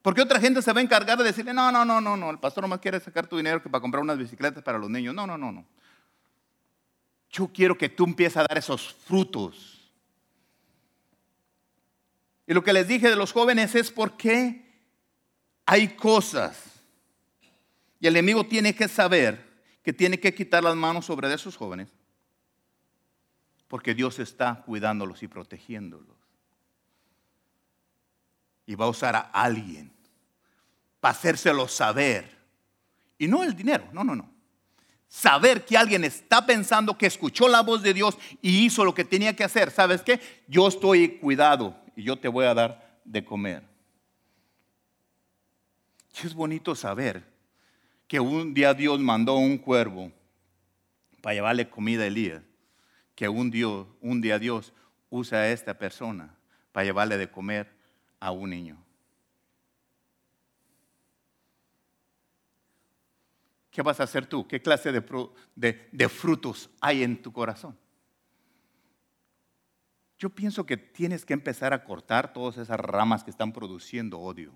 Porque 0.00 0.22
otra 0.22 0.40
gente 0.40 0.62
se 0.62 0.72
va 0.72 0.80
a 0.80 0.82
encargar 0.82 1.18
de 1.18 1.24
decirle, 1.24 1.52
no, 1.52 1.70
no, 1.70 1.84
no, 1.84 2.00
no, 2.00 2.16
no, 2.16 2.30
el 2.30 2.38
pastor 2.38 2.62
no 2.62 2.68
más 2.68 2.78
quiere 2.78 3.00
sacar 3.00 3.26
tu 3.26 3.36
dinero 3.36 3.62
que 3.62 3.68
para 3.68 3.82
comprar 3.82 4.02
unas 4.02 4.16
bicicletas 4.16 4.62
para 4.62 4.78
los 4.78 4.88
niños. 4.88 5.14
No, 5.14 5.26
no, 5.26 5.36
no, 5.36 5.52
no. 5.52 5.66
Yo 7.28 7.48
quiero 7.52 7.76
que 7.76 7.90
tú 7.90 8.04
empieces 8.04 8.38
a 8.38 8.46
dar 8.48 8.56
esos 8.56 8.94
frutos. 9.06 9.92
Y 12.46 12.54
lo 12.54 12.64
que 12.64 12.72
les 12.72 12.88
dije 12.88 13.10
de 13.10 13.16
los 13.16 13.30
jóvenes 13.30 13.74
es 13.74 13.90
porque 13.90 14.64
hay 15.66 15.88
cosas. 15.88 16.64
Y 18.00 18.06
el 18.06 18.16
enemigo 18.16 18.46
tiene 18.46 18.74
que 18.74 18.88
saber 18.88 19.46
que 19.82 19.92
tiene 19.92 20.18
que 20.18 20.34
quitar 20.34 20.64
las 20.64 20.76
manos 20.76 21.04
sobre 21.04 21.30
esos 21.30 21.58
jóvenes 21.58 21.97
porque 23.68 23.94
Dios 23.94 24.18
está 24.18 24.62
cuidándolos 24.62 25.22
y 25.22 25.28
protegiéndolos. 25.28 26.16
Y 28.66 28.74
va 28.74 28.86
a 28.86 28.88
usar 28.88 29.14
a 29.14 29.20
alguien 29.20 29.92
para 31.00 31.12
hacérselo 31.12 31.68
saber. 31.68 32.36
Y 33.18 33.28
no 33.28 33.42
el 33.44 33.54
dinero, 33.54 33.88
no, 33.92 34.02
no, 34.02 34.16
no. 34.16 34.30
Saber 35.06 35.64
que 35.64 35.76
alguien 35.76 36.04
está 36.04 36.44
pensando 36.44 36.96
que 36.96 37.06
escuchó 37.06 37.48
la 37.48 37.62
voz 37.62 37.82
de 37.82 37.94
Dios 37.94 38.18
y 38.42 38.64
hizo 38.64 38.84
lo 38.84 38.94
que 38.94 39.04
tenía 39.04 39.36
que 39.36 39.44
hacer. 39.44 39.70
¿Sabes 39.70 40.02
qué? 40.02 40.20
Yo 40.48 40.68
estoy 40.68 41.18
cuidado 41.18 41.78
y 41.96 42.02
yo 42.02 42.18
te 42.18 42.28
voy 42.28 42.46
a 42.46 42.54
dar 42.54 43.00
de 43.04 43.24
comer. 43.24 43.62
Y 46.22 46.26
es 46.26 46.34
bonito 46.34 46.74
saber 46.74 47.24
que 48.06 48.18
un 48.18 48.52
día 48.52 48.74
Dios 48.74 48.98
mandó 48.98 49.36
un 49.36 49.56
cuervo 49.56 50.10
para 51.22 51.34
llevarle 51.34 51.68
comida 51.68 52.02
a 52.02 52.06
Elías 52.06 52.42
que 53.18 53.28
un, 53.28 53.50
Dios, 53.50 53.88
un 54.00 54.20
día 54.20 54.38
Dios 54.38 54.72
usa 55.10 55.38
a 55.38 55.48
esta 55.50 55.76
persona 55.76 56.36
para 56.70 56.84
llevarle 56.84 57.18
de 57.18 57.28
comer 57.28 57.68
a 58.20 58.30
un 58.30 58.50
niño. 58.50 58.80
¿Qué 63.72 63.82
vas 63.82 63.98
a 63.98 64.04
hacer 64.04 64.24
tú? 64.24 64.46
¿Qué 64.46 64.62
clase 64.62 64.92
de, 64.92 65.88
de, 65.90 66.08
frutos 66.08 66.70
hay 66.80 67.02
en 67.02 67.20
tu 67.20 67.32
corazón? 67.32 67.76
Yo 70.16 70.30
pienso 70.30 70.64
que 70.64 70.76
tienes 70.76 71.24
que 71.24 71.34
empezar 71.34 71.72
a 71.72 71.82
cortar 71.82 72.32
todas 72.32 72.56
esas 72.56 72.78
ramas 72.78 73.24
que 73.24 73.32
están 73.32 73.52
produciendo 73.52 74.20
odio, 74.20 74.52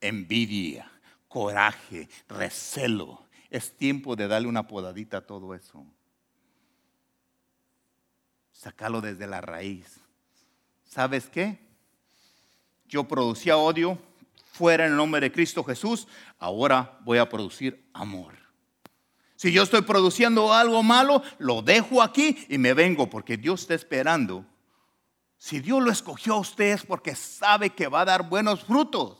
envidia, 0.00 0.88
coraje, 1.26 2.08
recelo. 2.28 3.26
Es 3.50 3.76
tiempo 3.76 4.14
de 4.14 4.28
darle 4.28 4.46
una 4.46 4.68
podadita 4.68 5.16
a 5.16 5.26
todo 5.26 5.56
eso 5.56 5.84
sacarlo 8.60 9.00
desde 9.00 9.26
la 9.26 9.40
raíz. 9.40 9.86
¿Sabes 10.84 11.30
qué? 11.30 11.58
Yo 12.86 13.04
producía 13.04 13.56
odio 13.56 13.98
fuera 14.52 14.84
en 14.84 14.90
el 14.90 14.96
nombre 14.98 15.20
de 15.22 15.32
Cristo 15.32 15.64
Jesús, 15.64 16.06
ahora 16.38 16.98
voy 17.04 17.16
a 17.16 17.28
producir 17.28 17.88
amor. 17.94 18.34
Si 19.36 19.50
yo 19.52 19.62
estoy 19.62 19.80
produciendo 19.80 20.52
algo 20.52 20.82
malo, 20.82 21.22
lo 21.38 21.62
dejo 21.62 22.02
aquí 22.02 22.44
y 22.50 22.58
me 22.58 22.74
vengo 22.74 23.08
porque 23.08 23.38
Dios 23.38 23.62
está 23.62 23.74
esperando. 23.74 24.44
Si 25.38 25.60
Dios 25.60 25.82
lo 25.82 25.90
escogió 25.90 26.34
a 26.34 26.40
usted 26.40 26.74
es 26.74 26.84
porque 26.84 27.14
sabe 27.14 27.70
que 27.70 27.86
va 27.86 28.02
a 28.02 28.04
dar 28.04 28.28
buenos 28.28 28.62
frutos. 28.62 29.16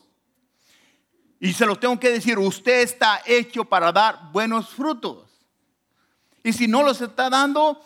Y 1.38 1.54
se 1.54 1.64
lo 1.64 1.76
tengo 1.76 1.98
que 1.98 2.10
decir, 2.10 2.38
usted 2.38 2.82
está 2.82 3.22
hecho 3.24 3.64
para 3.64 3.90
dar 3.90 4.30
buenos 4.32 4.68
frutos. 4.68 5.30
Y 6.42 6.52
si 6.52 6.68
no 6.68 6.82
los 6.82 7.00
está 7.00 7.30
dando, 7.30 7.80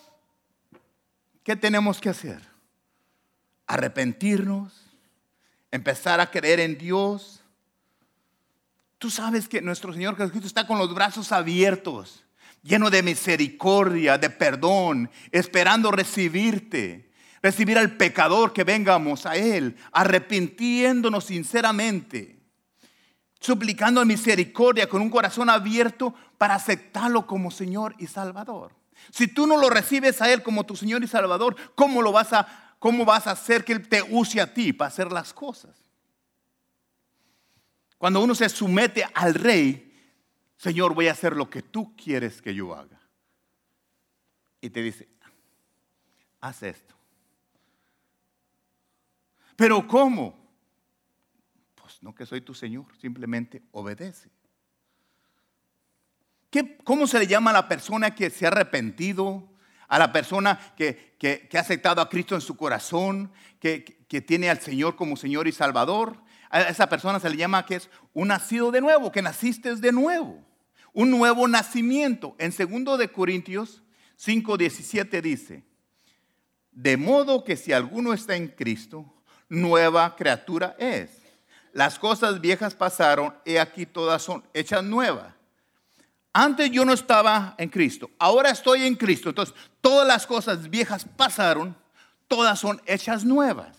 ¿qué 1.44 1.54
tenemos 1.54 2.00
que 2.00 2.08
hacer? 2.08 2.40
Arrepentirnos, 3.66 4.72
empezar 5.70 6.20
a 6.20 6.30
creer 6.30 6.58
en 6.58 6.76
Dios. 6.76 7.42
Tú 8.98 9.10
sabes 9.10 9.46
que 9.46 9.60
nuestro 9.60 9.92
Señor 9.92 10.16
Jesucristo 10.16 10.48
está 10.48 10.66
con 10.66 10.78
los 10.78 10.92
brazos 10.94 11.30
abiertos, 11.30 12.24
lleno 12.62 12.90
de 12.90 13.02
misericordia, 13.02 14.18
de 14.18 14.30
perdón, 14.30 15.10
esperando 15.30 15.90
recibirte, 15.90 17.10
recibir 17.42 17.78
al 17.78 17.96
pecador 17.96 18.52
que 18.52 18.64
vengamos 18.64 19.26
a 19.26 19.36
Él, 19.36 19.76
arrepintiéndonos 19.92 21.26
sinceramente, 21.26 22.38
suplicando 23.38 24.02
misericordia 24.06 24.88
con 24.88 25.02
un 25.02 25.10
corazón 25.10 25.50
abierto 25.50 26.14
para 26.38 26.54
aceptarlo 26.54 27.26
como 27.26 27.50
Señor 27.50 27.94
y 27.98 28.06
Salvador. 28.06 28.72
Si 29.10 29.28
tú 29.28 29.46
no 29.46 29.56
lo 29.56 29.70
recibes 29.70 30.20
a 30.20 30.32
Él 30.32 30.42
como 30.42 30.64
tu 30.64 30.76
Señor 30.76 31.02
y 31.02 31.06
Salvador, 31.06 31.56
¿cómo, 31.74 32.02
lo 32.02 32.12
vas, 32.12 32.32
a, 32.32 32.74
cómo 32.78 33.04
vas 33.04 33.26
a 33.26 33.32
hacer 33.32 33.64
que 33.64 33.72
Él 33.72 33.88
te 33.88 34.02
use 34.02 34.40
a 34.40 34.52
ti 34.52 34.72
para 34.72 34.88
hacer 34.88 35.12
las 35.12 35.32
cosas? 35.32 35.76
Cuando 37.98 38.20
uno 38.22 38.34
se 38.34 38.48
somete 38.48 39.06
al 39.14 39.34
Rey, 39.34 39.92
Señor, 40.56 40.94
voy 40.94 41.08
a 41.08 41.12
hacer 41.12 41.36
lo 41.36 41.48
que 41.48 41.62
tú 41.62 41.94
quieres 41.96 42.42
que 42.42 42.54
yo 42.54 42.74
haga. 42.74 43.00
Y 44.60 44.70
te 44.70 44.82
dice, 44.82 45.08
haz 46.40 46.62
esto. 46.62 46.94
Pero 49.56 49.86
¿cómo? 49.86 50.34
Pues 51.74 52.02
no 52.02 52.14
que 52.14 52.26
soy 52.26 52.40
tu 52.40 52.54
Señor, 52.54 52.86
simplemente 52.98 53.62
obedece. 53.72 54.33
¿Cómo 56.84 57.06
se 57.06 57.18
le 57.18 57.26
llama 57.26 57.50
a 57.50 57.54
la 57.54 57.68
persona 57.68 58.14
que 58.14 58.30
se 58.30 58.44
ha 58.44 58.48
arrepentido, 58.48 59.48
a 59.88 59.98
la 59.98 60.12
persona 60.12 60.58
que, 60.76 61.48
ha 61.52 61.58
aceptado 61.58 62.00
a 62.00 62.08
Cristo 62.08 62.34
en 62.34 62.40
su 62.40 62.56
corazón, 62.56 63.32
que, 63.58 63.84
que 64.08 64.20
tiene 64.20 64.50
al 64.50 64.60
Señor 64.60 64.96
como 64.96 65.16
Señor 65.16 65.48
y 65.48 65.52
Salvador. 65.52 66.22
A 66.50 66.62
esa 66.62 66.88
persona 66.88 67.18
se 67.18 67.30
le 67.30 67.36
llama 67.36 67.66
que 67.66 67.76
es 67.76 67.90
un 68.12 68.28
nacido 68.28 68.70
de 68.70 68.80
nuevo, 68.80 69.10
que 69.10 69.22
naciste 69.22 69.74
de 69.76 69.92
nuevo. 69.92 70.44
Un 70.92 71.10
nuevo 71.10 71.48
nacimiento. 71.48 72.36
En 72.38 72.52
2 72.52 72.98
de 72.98 73.10
Corintios 73.10 73.82
5:17 74.16 75.20
dice, 75.20 75.64
de 76.70 76.96
modo 76.96 77.44
que 77.44 77.56
si 77.56 77.72
alguno 77.72 78.12
está 78.12 78.36
en 78.36 78.48
Cristo, 78.48 79.12
nueva 79.48 80.16
criatura 80.16 80.76
es. 80.78 81.22
Las 81.72 81.98
cosas 81.98 82.40
viejas 82.40 82.74
pasaron 82.74 83.34
y 83.44 83.56
aquí 83.56 83.86
todas 83.86 84.22
son 84.22 84.44
hechas 84.54 84.82
nuevas. 84.84 85.33
Antes 86.36 86.68
yo 86.72 86.84
no 86.84 86.92
estaba 86.92 87.54
en 87.58 87.68
Cristo, 87.68 88.10
ahora 88.18 88.50
estoy 88.50 88.82
en 88.82 88.96
Cristo. 88.96 89.28
Entonces, 89.28 89.54
todas 89.80 90.04
las 90.04 90.26
cosas 90.26 90.68
viejas 90.68 91.06
pasaron, 91.16 91.76
todas 92.26 92.58
son 92.58 92.82
hechas 92.86 93.24
nuevas. 93.24 93.76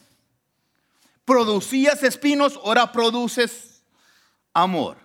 Producías 1.26 2.02
espinos, 2.02 2.58
ahora 2.64 2.94
produces 2.94 3.84
amor. 4.54 4.96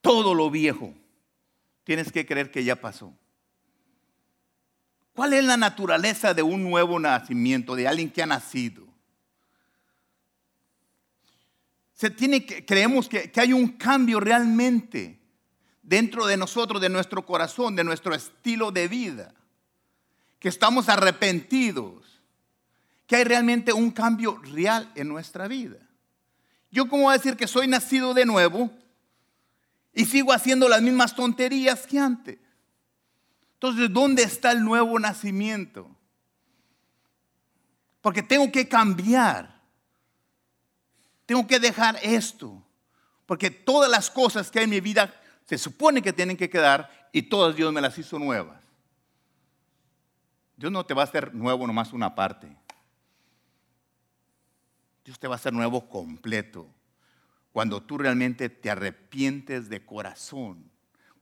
Todo 0.00 0.32
lo 0.32 0.50
viejo 0.50 0.94
tienes 1.84 2.10
que 2.10 2.24
creer 2.24 2.50
que 2.50 2.64
ya 2.64 2.76
pasó. 2.76 3.12
¿Cuál 5.12 5.34
es 5.34 5.44
la 5.44 5.58
naturaleza 5.58 6.32
de 6.32 6.42
un 6.42 6.64
nuevo 6.64 6.98
nacimiento, 6.98 7.74
de 7.74 7.86
alguien 7.86 8.10
que 8.10 8.22
ha 8.22 8.26
nacido? 8.26 8.89
Se 12.00 12.08
tiene 12.08 12.46
que, 12.46 12.64
creemos 12.64 13.10
que, 13.10 13.30
que 13.30 13.42
hay 13.42 13.52
un 13.52 13.72
cambio 13.72 14.20
realmente 14.20 15.20
dentro 15.82 16.24
de 16.24 16.38
nosotros, 16.38 16.80
de 16.80 16.88
nuestro 16.88 17.26
corazón, 17.26 17.76
de 17.76 17.84
nuestro 17.84 18.14
estilo 18.14 18.72
de 18.72 18.88
vida, 18.88 19.34
que 20.38 20.48
estamos 20.48 20.88
arrepentidos, 20.88 22.22
que 23.06 23.16
hay 23.16 23.24
realmente 23.24 23.74
un 23.74 23.90
cambio 23.90 24.38
real 24.38 24.90
en 24.94 25.08
nuestra 25.08 25.46
vida. 25.46 25.76
Yo 26.70 26.88
como 26.88 27.02
voy 27.02 27.12
a 27.12 27.18
decir 27.18 27.36
que 27.36 27.46
soy 27.46 27.68
nacido 27.68 28.14
de 28.14 28.24
nuevo 28.24 28.70
y 29.92 30.06
sigo 30.06 30.32
haciendo 30.32 30.70
las 30.70 30.80
mismas 30.80 31.14
tonterías 31.14 31.86
que 31.86 31.98
antes. 31.98 32.38
Entonces, 33.52 33.92
¿dónde 33.92 34.22
está 34.22 34.52
el 34.52 34.64
nuevo 34.64 34.98
nacimiento? 34.98 35.94
Porque 38.00 38.22
tengo 38.22 38.50
que 38.50 38.66
cambiar. 38.66 39.59
Tengo 41.30 41.46
que 41.46 41.60
dejar 41.60 41.96
esto. 42.02 42.60
Porque 43.24 43.52
todas 43.52 43.88
las 43.88 44.10
cosas 44.10 44.50
que 44.50 44.58
hay 44.58 44.64
en 44.64 44.70
mi 44.70 44.80
vida 44.80 45.14
se 45.44 45.58
supone 45.58 46.02
que 46.02 46.12
tienen 46.12 46.36
que 46.36 46.50
quedar 46.50 47.08
y 47.12 47.22
todas 47.22 47.54
Dios 47.54 47.72
me 47.72 47.80
las 47.80 47.96
hizo 47.96 48.18
nuevas. 48.18 48.60
Dios 50.56 50.72
no 50.72 50.84
te 50.84 50.92
va 50.92 51.02
a 51.02 51.04
hacer 51.04 51.32
nuevo 51.32 51.68
nomás 51.68 51.92
una 51.92 52.16
parte. 52.16 52.48
Dios 55.04 55.20
te 55.20 55.28
va 55.28 55.34
a 55.34 55.36
hacer 55.36 55.52
nuevo 55.52 55.88
completo. 55.88 56.66
Cuando 57.52 57.80
tú 57.80 57.98
realmente 57.98 58.48
te 58.48 58.68
arrepientes 58.68 59.68
de 59.68 59.86
corazón 59.86 60.68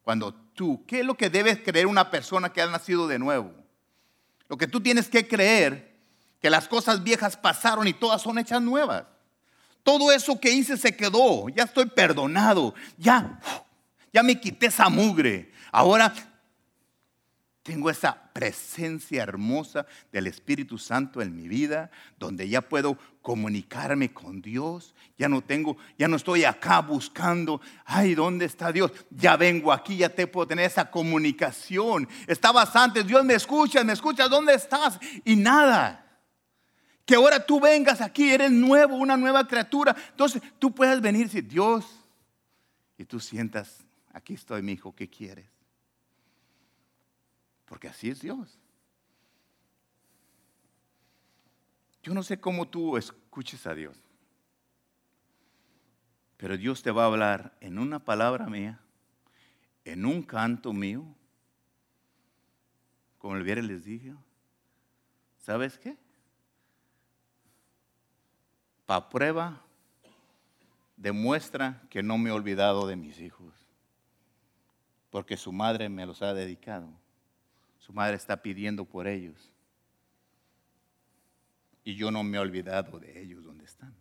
cuando 0.00 0.32
tú, 0.32 0.86
¿qué 0.86 1.00
es 1.00 1.04
lo 1.04 1.16
que 1.16 1.28
debe 1.28 1.62
creer 1.62 1.86
una 1.86 2.10
persona 2.10 2.50
que 2.50 2.62
ha 2.62 2.66
nacido 2.66 3.06
de 3.08 3.18
nuevo? 3.18 3.52
Lo 4.48 4.56
que 4.56 4.66
tú 4.66 4.80
tienes 4.80 5.06
que 5.06 5.28
creer, 5.28 5.98
que 6.40 6.48
las 6.48 6.66
cosas 6.66 7.04
viejas 7.04 7.36
pasaron 7.36 7.86
y 7.86 7.92
todas 7.92 8.22
son 8.22 8.38
hechas 8.38 8.62
nuevas. 8.62 9.04
Todo 9.88 10.12
eso 10.12 10.38
que 10.38 10.52
hice 10.52 10.76
se 10.76 10.94
quedó, 10.94 11.48
ya 11.48 11.62
estoy 11.62 11.86
perdonado, 11.86 12.74
ya, 12.98 13.40
ya 14.12 14.22
me 14.22 14.38
quité 14.38 14.66
esa 14.66 14.90
mugre. 14.90 15.50
Ahora 15.72 16.12
tengo 17.62 17.88
esa 17.88 18.14
presencia 18.34 19.22
hermosa 19.22 19.86
del 20.12 20.26
Espíritu 20.26 20.76
Santo 20.76 21.22
en 21.22 21.34
mi 21.34 21.48
vida, 21.48 21.90
donde 22.18 22.46
ya 22.50 22.60
puedo 22.60 22.98
comunicarme 23.22 24.12
con 24.12 24.42
Dios. 24.42 24.94
Ya 25.16 25.26
no 25.26 25.40
tengo, 25.40 25.78
ya 25.96 26.06
no 26.06 26.16
estoy 26.16 26.44
acá 26.44 26.82
buscando, 26.82 27.62
ay, 27.86 28.14
¿dónde 28.14 28.44
está 28.44 28.70
Dios? 28.70 28.92
Ya 29.08 29.38
vengo 29.38 29.72
aquí, 29.72 29.96
ya 29.96 30.10
te 30.10 30.26
puedo 30.26 30.48
tener 30.48 30.66
esa 30.66 30.90
comunicación. 30.90 32.06
Estabas 32.26 32.76
antes, 32.76 33.06
Dios 33.06 33.24
me 33.24 33.32
escucha, 33.32 33.82
me 33.84 33.94
escucha, 33.94 34.28
¿dónde 34.28 34.52
estás? 34.52 34.98
Y 35.24 35.34
nada. 35.34 36.07
Que 37.08 37.14
ahora 37.14 37.44
tú 37.44 37.58
vengas 37.58 38.02
aquí, 38.02 38.30
eres 38.30 38.52
nuevo, 38.52 38.94
una 38.96 39.16
nueva 39.16 39.48
criatura. 39.48 39.96
Entonces 40.10 40.42
tú 40.58 40.74
puedes 40.74 41.00
venir 41.00 41.22
y 41.22 41.24
decir, 41.24 41.48
Dios, 41.48 41.86
y 42.98 43.06
tú 43.06 43.18
sientas, 43.18 43.82
aquí 44.12 44.34
estoy, 44.34 44.60
mi 44.60 44.72
hijo, 44.72 44.94
¿qué 44.94 45.08
quieres? 45.08 45.48
Porque 47.64 47.88
así 47.88 48.10
es 48.10 48.20
Dios. 48.20 48.58
Yo 52.02 52.12
no 52.12 52.22
sé 52.22 52.38
cómo 52.38 52.68
tú 52.68 52.98
escuches 52.98 53.66
a 53.66 53.72
Dios, 53.72 53.96
pero 56.36 56.58
Dios 56.58 56.82
te 56.82 56.90
va 56.90 57.04
a 57.04 57.06
hablar 57.06 57.56
en 57.62 57.78
una 57.78 58.00
palabra 58.00 58.48
mía, 58.48 58.82
en 59.86 60.04
un 60.04 60.22
canto 60.22 60.74
mío, 60.74 61.06
como 63.16 63.34
el 63.34 63.44
viernes 63.44 63.64
les 63.64 63.84
dije. 63.84 64.14
¿Sabes 65.38 65.78
qué? 65.78 65.96
Para 68.88 69.10
prueba, 69.10 69.60
demuestra 70.96 71.82
que 71.90 72.02
no 72.02 72.16
me 72.16 72.30
he 72.30 72.32
olvidado 72.32 72.86
de 72.86 72.96
mis 72.96 73.20
hijos, 73.20 73.52
porque 75.10 75.36
su 75.36 75.52
madre 75.52 75.90
me 75.90 76.06
los 76.06 76.22
ha 76.22 76.32
dedicado. 76.32 76.88
Su 77.76 77.92
madre 77.92 78.16
está 78.16 78.40
pidiendo 78.40 78.86
por 78.86 79.06
ellos. 79.06 79.52
Y 81.84 81.96
yo 81.96 82.10
no 82.10 82.24
me 82.24 82.38
he 82.38 82.40
olvidado 82.40 82.98
de 82.98 83.20
ellos 83.20 83.44
donde 83.44 83.66
están. 83.66 83.94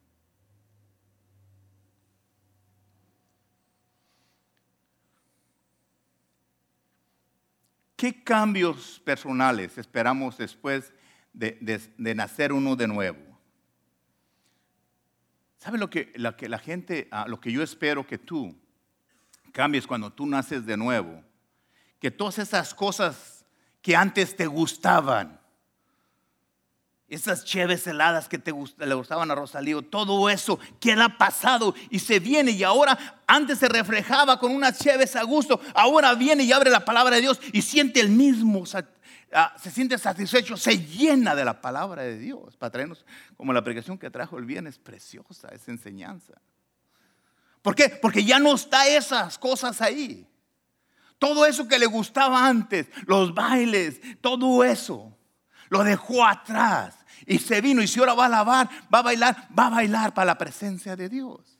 ¿Qué 7.98 8.24
cambios 8.24 9.02
personales 9.04 9.78
esperamos 9.78 10.38
después 10.38 10.94
de, 11.34 12.16
nacer 12.16 12.54
uno 12.54 12.78
de 12.78 12.88
nuevo? 12.88 13.27
¿Sabe 15.68 15.80
lo 15.80 15.90
que, 15.90 16.14
lo 16.16 16.38
que 16.38 16.48
la 16.48 16.60
gente, 16.60 17.10
ah, 17.12 17.26
lo 17.28 17.42
que 17.42 17.52
yo 17.52 17.62
espero 17.62 18.08
que 18.08 18.18
tú 18.18 18.56
cambies 19.52 19.86
cuando 19.86 20.10
tú 20.14 20.26
naces 20.26 20.66
de 20.66 20.78
nuevo? 20.78 21.22
Que 22.00 22.10
todas 22.10 22.40
esas 22.40 22.74
cosas 22.74 23.46
que 23.82 23.94
antes 23.94 24.34
te 24.34 24.48
gustaban. 24.48 25.42
Esas 27.10 27.44
cheves 27.44 27.86
heladas 27.86 28.30
que 28.30 28.38
te 28.38 28.54
le 28.78 28.94
gustaban 28.94 29.30
a 29.30 29.36
Rosalío, 29.36 29.82
todo 29.82 30.30
eso 30.30 30.58
queda 30.80 31.18
pasado 31.18 31.76
y 31.90 32.00
se 32.00 32.22
viene 32.22 32.52
y 32.52 32.64
ahora 32.64 32.98
antes 33.28 33.60
se 33.60 33.68
reflejaba 33.68 34.40
con 34.40 34.56
unas 34.56 34.80
cheves 34.80 35.18
a 35.18 35.24
gusto, 35.24 35.60
ahora 35.74 36.14
viene 36.14 36.46
y 36.46 36.54
abre 36.54 36.70
la 36.70 36.86
palabra 36.86 37.18
de 37.18 37.24
Dios 37.24 37.42
y 37.52 37.62
siente 37.62 38.00
el 38.00 38.08
mismo, 38.08 38.64
ah, 39.34 39.56
se 39.62 39.72
siente 39.72 39.98
satisfecho, 39.98 40.58
se 40.58 40.78
llena 40.78 41.36
de 41.36 41.46
la 41.46 41.62
palabra 41.62 42.04
de 42.04 42.18
Dios 42.18 42.56
para 42.58 42.72
traernos, 42.72 43.06
como 43.36 43.54
la 43.54 43.64
predicación 43.64 43.98
que 43.98 44.10
trajo 44.10 44.38
el 44.38 44.46
viernes, 44.46 44.78
preciosa 44.80 45.50
esa 45.50 45.72
enseñanza. 45.72 46.34
¿Por 47.62 47.76
qué? 47.76 47.90
Porque 47.90 48.24
ya 48.24 48.40
no 48.40 48.56
está 48.56 48.88
esas 48.88 49.38
cosas 49.38 49.82
ahí. 49.82 50.28
Todo 51.20 51.46
eso 51.46 51.68
que 51.68 51.80
le 51.80 51.88
gustaba 51.88 52.48
antes, 52.48 52.88
los 53.06 53.34
bailes, 53.34 54.00
todo 54.22 54.64
eso, 54.64 55.18
lo 55.70 55.84
dejó 55.84 56.26
atrás 56.26 56.96
y 57.26 57.40
se 57.40 57.60
vino. 57.60 57.82
Y 57.82 57.88
si 57.88 58.00
ahora 58.00 58.14
va 58.14 58.26
a 58.28 58.30
lavar, 58.30 58.70
va 58.94 59.00
a 59.00 59.04
bailar, 59.04 59.48
va 59.58 59.68
a 59.68 59.72
bailar 59.72 60.14
para 60.14 60.28
la 60.28 60.38
presencia 60.38 60.96
de 60.96 61.10
Dios. 61.10 61.60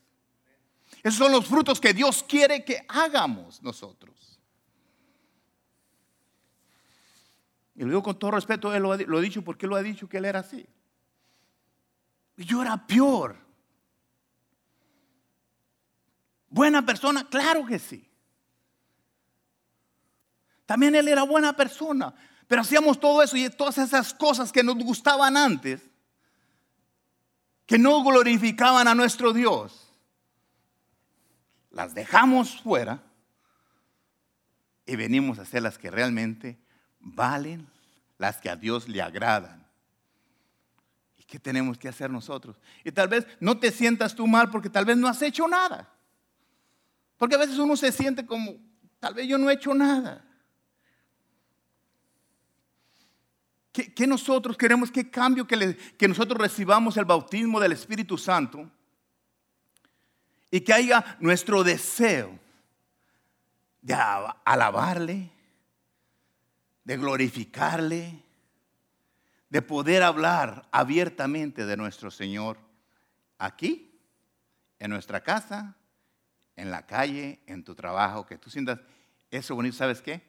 Esos 1.02 1.18
son 1.18 1.32
los 1.32 1.46
frutos 1.46 1.80
que 1.80 1.92
Dios 1.92 2.24
quiere 2.26 2.64
que 2.64 2.84
hagamos 2.88 3.62
nosotros. 3.62 4.37
Y 7.78 7.82
lo 7.82 7.86
digo 7.90 8.02
con 8.02 8.18
todo 8.18 8.32
respeto, 8.32 8.74
él 8.74 8.82
lo 8.82 8.92
ha, 8.92 8.96
lo 8.96 9.20
dicho 9.20 9.42
porque 9.42 9.68
lo 9.68 9.76
ha 9.76 9.82
dicho 9.82 10.08
que 10.08 10.18
él 10.18 10.24
era 10.24 10.40
así. 10.40 10.66
Y 12.36 12.44
yo 12.44 12.60
era 12.60 12.84
peor. 12.88 13.38
Buena 16.48 16.84
persona, 16.84 17.28
claro 17.28 17.64
que 17.64 17.78
sí. 17.78 18.04
También 20.66 20.96
él 20.96 21.06
era 21.06 21.22
buena 21.22 21.54
persona. 21.54 22.12
Pero 22.48 22.62
hacíamos 22.62 22.98
todo 22.98 23.22
eso 23.22 23.36
y 23.36 23.48
todas 23.48 23.78
esas 23.78 24.12
cosas 24.12 24.50
que 24.50 24.64
nos 24.64 24.74
gustaban 24.78 25.36
antes, 25.36 25.80
que 27.64 27.78
no 27.78 28.02
glorificaban 28.02 28.88
a 28.88 28.94
nuestro 28.96 29.32
Dios, 29.32 29.94
las 31.70 31.94
dejamos 31.94 32.60
fuera 32.60 33.04
y 34.84 34.96
venimos 34.96 35.38
a 35.38 35.42
hacer 35.42 35.62
las 35.62 35.78
que 35.78 35.92
realmente 35.92 36.58
valen, 37.00 37.66
las 38.18 38.38
que 38.38 38.50
a 38.50 38.56
Dios 38.56 38.88
le 38.88 39.00
agradan. 39.00 39.66
¿Y 41.16 41.24
qué 41.24 41.38
tenemos 41.38 41.78
que 41.78 41.88
hacer 41.88 42.10
nosotros? 42.10 42.56
Y 42.84 42.92
tal 42.92 43.08
vez 43.08 43.26
no 43.40 43.58
te 43.58 43.70
sientas 43.70 44.14
tú 44.14 44.26
mal 44.26 44.50
porque 44.50 44.70
tal 44.70 44.84
vez 44.84 44.96
no 44.96 45.08
has 45.08 45.22
hecho 45.22 45.46
nada. 45.48 45.88
Porque 47.16 47.34
a 47.34 47.38
veces 47.38 47.58
uno 47.58 47.76
se 47.76 47.92
siente 47.92 48.24
como, 48.24 48.56
tal 49.00 49.14
vez 49.14 49.26
yo 49.26 49.38
no 49.38 49.50
he 49.50 49.54
hecho 49.54 49.74
nada. 49.74 50.24
¿Qué, 53.72 54.06
nosotros 54.08 54.56
queremos? 54.56 54.90
¿Qué 54.90 55.08
cambio 55.08 55.46
que, 55.46 55.76
que 55.96 56.08
nosotros 56.08 56.40
recibamos 56.40 56.96
el 56.96 57.04
bautismo 57.04 57.60
del 57.60 57.72
Espíritu 57.72 58.18
Santo? 58.18 58.68
Y 60.50 60.60
que 60.62 60.72
haya 60.72 61.16
nuestro 61.20 61.62
deseo 61.62 62.36
de 63.82 63.94
alabarle, 64.44 65.30
de 66.88 66.96
glorificarle, 66.96 68.24
de 69.50 69.60
poder 69.60 70.02
hablar 70.02 70.66
abiertamente 70.72 71.66
de 71.66 71.76
nuestro 71.76 72.10
Señor 72.10 72.56
aquí, 73.36 74.00
en 74.78 74.92
nuestra 74.92 75.22
casa, 75.22 75.76
en 76.56 76.70
la 76.70 76.86
calle, 76.86 77.40
en 77.44 77.62
tu 77.62 77.74
trabajo, 77.74 78.24
que 78.24 78.38
tú 78.38 78.48
sientas 78.48 78.80
eso 79.30 79.54
bonito, 79.54 79.76
¿sabes 79.76 80.00
qué? 80.00 80.22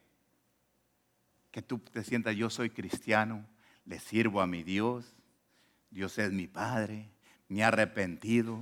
Que 1.50 1.62
tú 1.62 1.80
te 1.80 2.04
sientas, 2.04 2.36
yo 2.36 2.50
soy 2.50 2.70
cristiano, 2.72 3.46
le 3.86 3.98
sirvo 3.98 4.42
a 4.42 4.46
mi 4.46 4.62
Dios, 4.62 5.16
Dios 5.90 6.18
es 6.18 6.34
mi 6.34 6.48
Padre, 6.48 7.10
me 7.48 7.60
he 7.60 7.64
arrepentido. 7.64 8.62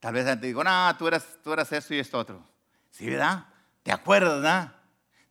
Tal 0.00 0.14
vez 0.14 0.24
te 0.24 0.48
digo, 0.48 0.64
no, 0.64 0.96
tú 0.98 1.06
eras, 1.06 1.38
tú 1.44 1.52
eras 1.52 1.70
esto 1.70 1.94
y 1.94 2.00
esto 2.00 2.18
otro. 2.18 2.44
Sí, 2.90 3.08
¿verdad? 3.08 3.46
¿Te 3.84 3.92
acuerdas, 3.92 4.42
verdad? 4.42 4.75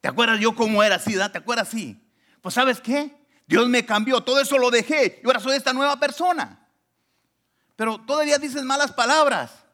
¿Te 0.06 0.10
acuerdas 0.10 0.40
yo 0.40 0.54
cómo 0.54 0.84
era 0.84 0.98
así? 0.98 1.16
¿Te 1.16 1.40
acuerdas 1.40 1.68
así? 1.68 2.00
Pues 2.40 2.54
¿sabes 2.54 2.80
qué? 2.80 3.12
Dios 3.48 3.68
me 3.68 3.84
cambió, 3.84 4.22
todo 4.22 4.40
eso 4.40 4.56
lo 4.60 4.70
dejé 4.70 5.20
y 5.24 5.26
ahora 5.26 5.40
soy 5.40 5.58
esta 5.58 5.74
nueva 5.74 6.00
persona. 6.00 6.64
Pero 7.76 7.98
todavía 7.98 8.38
dices 8.38 8.62
malas 8.62 8.92
palabras. 8.92 9.66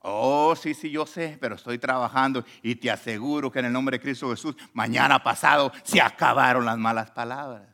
Oh, 0.00 0.56
sí, 0.56 0.74
sí, 0.74 0.90
yo 0.90 1.06
sé, 1.06 1.38
pero 1.40 1.54
estoy 1.54 1.78
trabajando 1.78 2.44
y 2.62 2.74
te 2.74 2.90
aseguro 2.90 3.48
que 3.48 3.60
en 3.60 3.66
el 3.66 3.72
nombre 3.72 3.96
de 3.96 4.02
Cristo 4.02 4.28
Jesús, 4.30 4.56
mañana 4.72 5.22
pasado 5.22 5.70
se 5.84 6.02
acabaron 6.02 6.64
las 6.64 6.76
malas 6.76 7.12
palabras. 7.12 7.68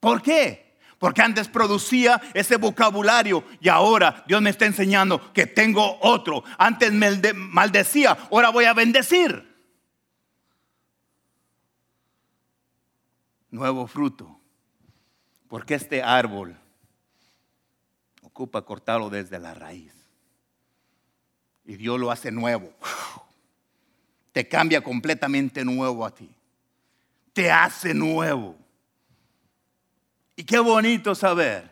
¿Por 0.00 0.20
qué? 0.20 0.65
Porque 0.98 1.20
antes 1.22 1.48
producía 1.48 2.20
ese 2.32 2.56
vocabulario 2.56 3.44
y 3.60 3.68
ahora 3.68 4.24
Dios 4.26 4.40
me 4.40 4.50
está 4.50 4.64
enseñando 4.64 5.32
que 5.32 5.46
tengo 5.46 5.98
otro. 6.00 6.42
Antes 6.56 6.92
me 6.92 7.10
maldecía, 7.34 8.16
ahora 8.30 8.50
voy 8.50 8.64
a 8.64 8.72
bendecir. 8.72 9.54
Nuevo 13.50 13.86
fruto. 13.86 14.40
Porque 15.48 15.74
este 15.74 16.02
árbol 16.02 16.58
ocupa 18.22 18.62
cortarlo 18.62 19.10
desde 19.10 19.38
la 19.38 19.54
raíz. 19.54 19.92
Y 21.64 21.76
Dios 21.76 22.00
lo 22.00 22.10
hace 22.10 22.30
nuevo. 22.30 22.72
Te 24.32 24.48
cambia 24.48 24.82
completamente 24.82 25.64
nuevo 25.64 26.04
a 26.04 26.14
ti. 26.14 26.30
Te 27.32 27.50
hace 27.50 27.94
nuevo. 27.94 28.56
Y 30.36 30.44
qué 30.44 30.58
bonito 30.58 31.14
saber. 31.14 31.70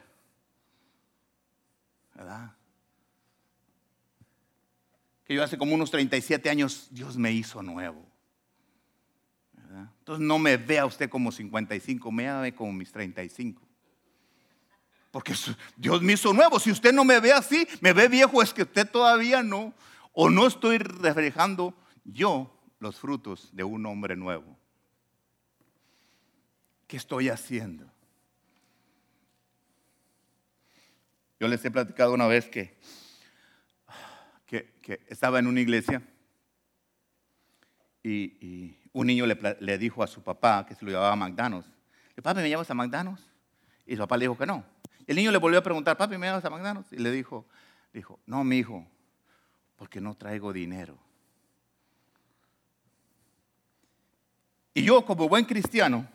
¿Verdad? 2.15 2.53
Que 5.25 5.35
yo 5.35 5.45
hace 5.45 5.59
como 5.59 5.75
unos 5.75 5.91
37 5.91 6.49
años 6.49 6.89
Dios 6.91 7.17
me 7.17 7.31
hizo 7.31 7.63
nuevo. 7.63 8.05
Entonces 9.99 10.27
no 10.27 10.39
me 10.39 10.57
vea 10.57 10.85
usted 10.87 11.09
como 11.09 11.33
55, 11.33 12.13
me 12.13 12.41
ve 12.41 12.55
como 12.55 12.73
mis 12.73 12.93
35. 12.93 13.61
Porque 15.11 15.35
Dios 15.77 16.03
me 16.03 16.13
hizo 16.13 16.33
nuevo. 16.35 16.59
Si 16.59 16.71
usted 16.71 16.93
no 16.93 17.05
me 17.05 17.21
ve 17.21 17.33
así, 17.33 17.67
me 17.81 17.93
ve 17.93 18.09
viejo, 18.09 18.43
es 18.43 18.53
que 18.53 18.63
usted 18.63 18.91
todavía 18.91 19.43
no. 19.43 19.73
O 20.13 20.29
no 20.29 20.47
estoy 20.47 20.79
reflejando 20.79 21.75
yo 22.05 22.55
los 22.81 22.97
frutos 23.01 23.49
de 23.53 23.65
un 23.65 23.87
hombre 23.87 24.17
nuevo. 24.17 24.59
¿Qué 26.87 26.97
estoy 26.97 27.29
haciendo? 27.29 27.94
Yo 31.41 31.49
les 31.49 31.65
he 31.65 31.71
platicado 31.71 32.13
una 32.13 32.27
vez 32.27 32.49
que, 32.49 32.77
que, 34.47 34.75
estaba 35.09 35.39
en 35.39 35.47
una 35.47 35.61
iglesia 35.61 36.03
y, 38.03 38.77
un 38.93 39.09
niño 39.09 39.27
le, 39.27 39.79
dijo 39.79 40.05
a 40.05 40.07
su 40.07 40.23
papá 40.23 40.65
que 40.67 40.75
se 40.77 40.85
lo 40.85 40.93
llevaba 40.93 41.17
McDonald's. 41.17 41.69
Papá, 42.15 42.35
¿me 42.35 42.49
llevas 42.49 42.71
a 42.71 42.75
McDonald's? 42.75 43.29
Y 43.87 43.97
su 43.97 43.99
papá 43.99 44.17
le 44.17 44.27
dijo 44.27 44.39
que 44.39 44.47
no. 44.47 44.65
El 45.07 45.17
niño 45.17 45.33
le 45.33 45.39
volvió 45.39 45.59
a 45.59 45.63
preguntar, 45.63 45.97
papi, 45.97 46.17
¿me 46.17 46.29
das 46.29 46.45
a 46.45 46.51
McDonald's? 46.51 46.93
Y 46.93 46.99
le 46.99 47.11
dijo, 47.11 47.45
dijo, 47.93 48.21
no, 48.27 48.45
mi 48.45 48.59
hijo, 48.59 48.87
porque 49.77 50.01
no 50.01 50.15
traigo 50.15 50.53
dinero. 50.53 50.97
Y 54.75 54.85
yo, 54.85 55.05
como 55.05 55.29
buen 55.29 55.45
cristiano, 55.45 56.09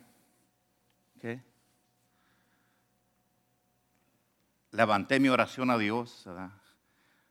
levanté 4.72 5.20
mi 5.20 5.30
oración 5.30 5.70
a 5.70 5.78
Dios. 5.78 6.28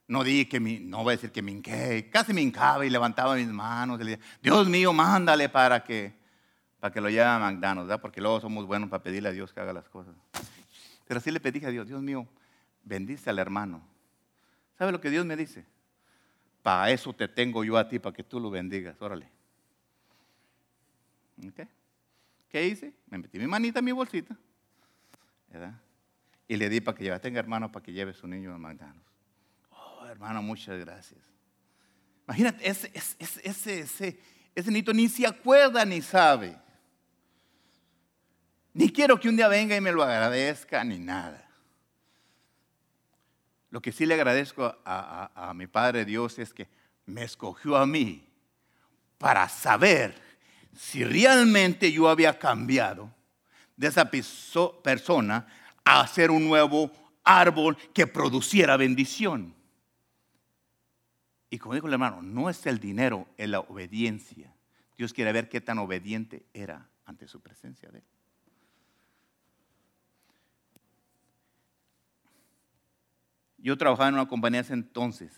No 0.06 0.24
dije 0.24 0.48
que 0.48 0.60
mi, 0.60 0.80
no 0.80 1.02
voy 1.02 1.12
a 1.12 1.16
decir 1.16 1.30
que 1.30 1.42
me 1.42 1.52
hinqué, 1.52 2.08
casi 2.10 2.32
me 2.32 2.40
hincaba 2.40 2.86
y 2.86 2.90
levantaba 2.90 3.34
mis 3.34 3.48
manos. 3.48 4.00
Y 4.00 4.04
le 4.04 4.10
dije, 4.12 4.22
Dios 4.42 4.68
mío, 4.68 4.92
mándale 4.92 5.48
para 5.48 5.84
que, 5.84 6.14
para 6.80 6.92
que 6.92 7.00
lo 7.00 7.10
lleve 7.10 7.24
a 7.24 7.38
McDonald's, 7.38 7.98
porque 8.00 8.20
luego 8.20 8.40
somos 8.40 8.66
buenos 8.66 8.88
para 8.88 9.02
pedirle 9.02 9.28
a 9.28 9.32
Dios 9.32 9.52
que 9.52 9.60
haga 9.60 9.72
las 9.72 9.88
cosas. 9.88 10.14
Pero 11.06 11.18
así 11.18 11.30
le 11.30 11.40
pedí 11.40 11.64
a 11.64 11.70
Dios, 11.70 11.86
Dios 11.86 12.02
mío, 12.02 12.26
bendice 12.84 13.30
al 13.30 13.38
hermano. 13.38 13.82
¿Sabe 14.78 14.92
lo 14.92 15.00
que 15.00 15.10
Dios 15.10 15.26
me 15.26 15.36
dice? 15.36 15.66
Para 16.62 16.90
eso 16.90 17.12
te 17.12 17.28
tengo 17.28 17.64
yo 17.64 17.76
a 17.76 17.88
ti, 17.88 17.98
para 17.98 18.14
que 18.14 18.22
tú 18.22 18.40
lo 18.40 18.50
bendigas. 18.50 19.00
Órale. 19.00 19.28
¿Qué 22.48 22.66
hice? 22.66 22.94
Me 23.08 23.18
metí 23.18 23.38
mi 23.38 23.46
manita 23.46 23.78
en 23.78 23.84
mi 23.84 23.92
bolsita. 23.92 24.36
Y 26.48 26.56
le 26.56 26.68
di 26.68 26.80
para 26.80 26.96
que 26.96 27.04
lleve. 27.04 27.20
Tenga 27.20 27.38
hermano 27.38 27.70
para 27.70 27.84
que 27.84 27.92
lleve 27.92 28.14
su 28.14 28.26
niño 28.26 28.54
a 28.54 28.58
Magdanos. 28.58 29.04
Oh, 29.70 30.06
hermano, 30.06 30.42
muchas 30.42 30.80
gracias. 30.80 31.20
Imagínate, 32.26 32.68
ese, 32.68 32.90
ese, 32.94 33.48
ese, 33.48 33.80
ese, 33.80 34.20
ese 34.54 34.70
niño 34.70 34.92
ni 34.92 35.08
se 35.08 35.26
acuerda 35.26 35.84
ni 35.84 36.02
sabe. 36.02 36.56
Ni 38.72 38.90
quiero 38.90 39.18
que 39.18 39.28
un 39.28 39.36
día 39.36 39.48
venga 39.48 39.76
y 39.76 39.80
me 39.80 39.92
lo 39.92 40.02
agradezca, 40.02 40.84
ni 40.84 40.98
nada. 40.98 41.48
Lo 43.70 43.82
que 43.82 43.92
sí 43.92 44.06
le 44.06 44.14
agradezco 44.14 44.76
a, 44.84 45.52
mi 45.54 45.66
Padre 45.66 46.04
Dios 46.04 46.38
es 46.38 46.54
que 46.54 46.68
me 47.04 47.22
escogió 47.22 47.76
a 47.76 47.86
mí 47.86 48.26
para 49.18 49.48
saber 49.48 50.14
si 50.74 51.04
realmente 51.04 51.92
yo 51.92 52.08
había 52.08 52.38
cambiado 52.38 53.12
de 53.76 53.88
esa 53.88 54.10
persona 54.10 55.46
a 55.88 56.06
ser 56.06 56.30
un 56.30 56.46
nuevo 56.46 56.90
árbol 57.24 57.76
que 57.92 58.06
produciera 58.06 58.76
bendición. 58.76 59.54
Y 61.50 61.58
como 61.58 61.74
dijo 61.74 61.86
el 61.86 61.94
hermano, 61.94 62.22
no 62.22 62.50
es 62.50 62.66
el 62.66 62.78
dinero, 62.78 63.26
es 63.36 63.48
la 63.48 63.60
obediencia. 63.60 64.54
Dios 64.96 65.12
quiere 65.12 65.32
ver 65.32 65.48
qué 65.48 65.60
tan 65.60 65.78
obediente 65.78 66.44
era 66.52 66.88
ante 67.06 67.26
su 67.26 67.40
presencia 67.40 67.88
de 67.90 67.98
él. 67.98 68.04
Yo 73.58 73.76
trabajaba 73.76 74.08
en 74.08 74.14
una 74.14 74.28
compañía 74.28 74.60
hace 74.60 74.72
entonces 74.72 75.32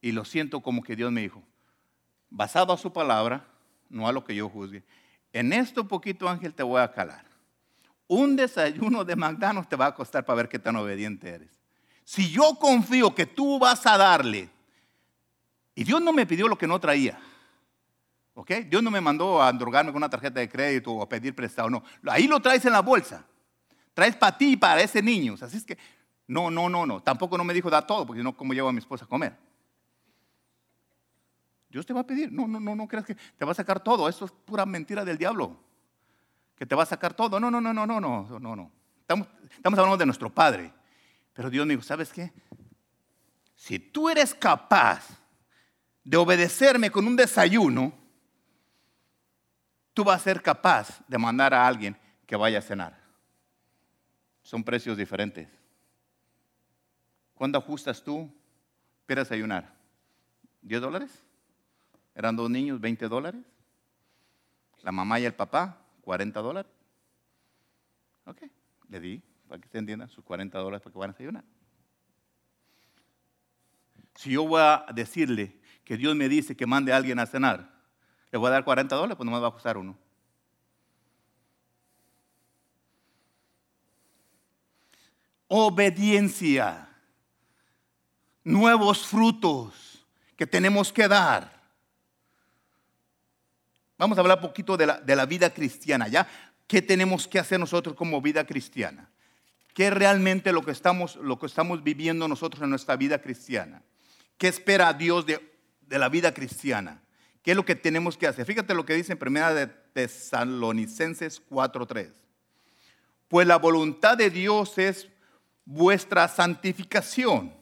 y 0.00 0.12
lo 0.12 0.24
siento 0.24 0.60
como 0.60 0.82
que 0.82 0.96
Dios 0.96 1.12
me 1.12 1.20
dijo, 1.20 1.42
basado 2.30 2.72
a 2.72 2.78
su 2.78 2.92
palabra, 2.92 3.46
no 3.90 4.08
a 4.08 4.12
lo 4.12 4.24
que 4.24 4.34
yo 4.34 4.48
juzgue, 4.48 4.82
en 5.32 5.52
esto 5.52 5.86
poquito 5.86 6.28
ángel 6.28 6.54
te 6.54 6.62
voy 6.62 6.80
a 6.80 6.92
calar. 6.92 7.29
Un 8.12 8.34
desayuno 8.34 9.04
de 9.04 9.14
McDonald's 9.14 9.68
te 9.68 9.76
va 9.76 9.86
a 9.86 9.94
costar 9.94 10.24
para 10.24 10.38
ver 10.38 10.48
qué 10.48 10.58
tan 10.58 10.74
obediente 10.74 11.28
eres. 11.28 11.48
Si 12.02 12.28
yo 12.28 12.56
confío 12.56 13.14
que 13.14 13.24
tú 13.24 13.60
vas 13.60 13.86
a 13.86 13.96
darle, 13.96 14.50
y 15.76 15.84
Dios 15.84 16.02
no 16.02 16.12
me 16.12 16.26
pidió 16.26 16.48
lo 16.48 16.58
que 16.58 16.66
no 16.66 16.80
traía, 16.80 17.20
¿ok? 18.34 18.50
Dios 18.68 18.82
no 18.82 18.90
me 18.90 19.00
mandó 19.00 19.40
a 19.40 19.52
drogarme 19.52 19.92
con 19.92 19.98
una 19.98 20.10
tarjeta 20.10 20.40
de 20.40 20.48
crédito 20.48 20.90
o 20.90 21.02
a 21.02 21.08
pedir 21.08 21.36
prestado, 21.36 21.70
no. 21.70 21.84
Ahí 22.08 22.26
lo 22.26 22.40
traes 22.40 22.64
en 22.64 22.72
la 22.72 22.80
bolsa. 22.80 23.24
Traes 23.94 24.16
para 24.16 24.36
ti 24.36 24.54
y 24.54 24.56
para 24.56 24.80
ese 24.80 25.00
niño. 25.00 25.36
Así 25.40 25.58
es 25.58 25.64
que 25.64 25.78
no, 26.26 26.50
no, 26.50 26.68
no, 26.68 26.84
no. 26.86 27.00
Tampoco 27.00 27.38
no 27.38 27.44
me 27.44 27.54
dijo 27.54 27.70
da 27.70 27.86
todo, 27.86 28.04
porque 28.04 28.24
no, 28.24 28.36
¿cómo 28.36 28.52
llevo 28.54 28.70
a 28.70 28.72
mi 28.72 28.80
esposa 28.80 29.04
a 29.04 29.08
comer? 29.08 29.36
Dios 31.68 31.86
te 31.86 31.92
va 31.92 32.00
a 32.00 32.06
pedir. 32.06 32.32
No, 32.32 32.48
no, 32.48 32.58
no, 32.58 32.74
no 32.74 32.88
creas 32.88 33.06
que 33.06 33.14
te 33.14 33.44
va 33.44 33.52
a 33.52 33.54
sacar 33.54 33.78
todo. 33.78 34.08
Eso 34.08 34.24
es 34.24 34.32
pura 34.32 34.66
mentira 34.66 35.04
del 35.04 35.16
diablo. 35.16 35.69
Que 36.60 36.66
te 36.66 36.74
va 36.74 36.82
a 36.82 36.86
sacar 36.86 37.14
todo. 37.14 37.40
No, 37.40 37.50
no, 37.50 37.58
no, 37.58 37.72
no, 37.72 37.86
no, 37.86 37.98
no, 37.98 38.38
no, 38.38 38.54
no. 38.54 38.70
Estamos, 39.00 39.26
estamos 39.50 39.78
hablando 39.78 39.96
de 39.96 40.04
nuestro 40.04 40.28
Padre. 40.28 40.70
Pero 41.32 41.48
Dios 41.48 41.66
me 41.66 41.72
dijo, 41.72 41.82
¿sabes 41.82 42.12
qué? 42.12 42.34
Si 43.56 43.78
tú 43.78 44.10
eres 44.10 44.34
capaz 44.34 45.08
de 46.04 46.18
obedecerme 46.18 46.90
con 46.90 47.06
un 47.06 47.16
desayuno, 47.16 47.94
tú 49.94 50.04
vas 50.04 50.20
a 50.20 50.24
ser 50.24 50.42
capaz 50.42 51.00
de 51.08 51.16
mandar 51.16 51.54
a 51.54 51.66
alguien 51.66 51.96
que 52.26 52.36
vaya 52.36 52.58
a 52.58 52.62
cenar. 52.62 53.00
Son 54.42 54.62
precios 54.62 54.98
diferentes. 54.98 55.48
¿Cuándo 57.36 57.56
ajustas 57.56 58.04
tú 58.04 58.30
para 59.06 59.22
desayunar? 59.22 59.74
¿10 60.62 60.78
dólares? 60.80 61.24
¿Eran 62.14 62.36
dos 62.36 62.50
niños, 62.50 62.78
20 62.78 63.08
dólares? 63.08 63.40
¿La 64.82 64.92
mamá 64.92 65.18
y 65.20 65.24
el 65.24 65.32
papá, 65.32 65.79
40 66.00 66.40
dólares? 66.40 66.72
Ok, 68.24 68.42
le 68.88 69.00
di, 69.00 69.22
para 69.48 69.60
que 69.60 69.68
se 69.68 69.78
entienda, 69.78 70.08
sus 70.08 70.24
40 70.24 70.58
dólares 70.58 70.82
para 70.82 70.92
que 70.92 70.98
van 70.98 71.10
a 71.10 71.12
desayunar. 71.12 71.44
Si 74.14 74.30
yo 74.30 74.46
voy 74.46 74.60
a 74.60 74.84
decirle 74.94 75.58
que 75.84 75.96
Dios 75.96 76.14
me 76.14 76.28
dice 76.28 76.56
que 76.56 76.66
mande 76.66 76.92
a 76.92 76.96
alguien 76.96 77.18
a 77.18 77.26
cenar, 77.26 77.70
le 78.30 78.38
voy 78.38 78.48
a 78.48 78.52
dar 78.52 78.64
40 78.64 78.94
dólares, 78.94 79.16
pues 79.16 79.24
no 79.24 79.32
me 79.32 79.40
va 79.40 79.48
a 79.48 79.52
costar 79.52 79.76
uno. 79.76 79.96
Obediencia. 85.48 86.88
Nuevos 88.44 89.06
frutos 89.06 90.06
que 90.36 90.46
tenemos 90.46 90.92
que 90.92 91.08
dar. 91.08 91.59
Vamos 94.00 94.16
a 94.16 94.22
hablar 94.22 94.38
un 94.38 94.48
poquito 94.48 94.78
de 94.78 94.86
la, 94.86 94.98
de 94.98 95.14
la 95.14 95.26
vida 95.26 95.50
cristiana, 95.50 96.08
¿ya? 96.08 96.26
¿Qué 96.66 96.80
tenemos 96.80 97.28
que 97.28 97.38
hacer 97.38 97.60
nosotros 97.60 97.94
como 97.94 98.22
vida 98.22 98.46
cristiana? 98.46 99.10
¿Qué 99.74 99.88
es 99.88 99.92
realmente 99.92 100.52
lo 100.52 100.64
que 100.64 100.70
estamos, 100.70 101.16
lo 101.16 101.38
que 101.38 101.44
estamos 101.44 101.84
viviendo 101.84 102.26
nosotros 102.26 102.62
en 102.62 102.70
nuestra 102.70 102.96
vida 102.96 103.20
cristiana? 103.20 103.82
¿Qué 104.38 104.48
espera 104.48 104.94
Dios 104.94 105.26
de, 105.26 105.38
la 105.90 106.08
vida 106.08 106.32
cristiana? 106.32 107.02
¿Qué 107.42 107.50
es 107.50 107.56
lo 107.58 107.66
que 107.66 107.74
tenemos 107.74 108.16
que 108.16 108.26
hacer? 108.26 108.46
Fíjate 108.46 108.72
lo 108.72 108.86
que 108.86 108.94
dice 108.94 109.12
en 109.12 109.18
primera 109.18 109.52
de 109.52 109.66
Tesalonicenses 109.66 111.42
4:3. 111.50 112.08
Pues 113.28 113.46
la 113.46 113.56
voluntad 113.56 114.16
de 114.16 114.30
Dios 114.30 114.78
es 114.78 115.08
vuestra 115.66 116.26
santificación, 116.26 117.52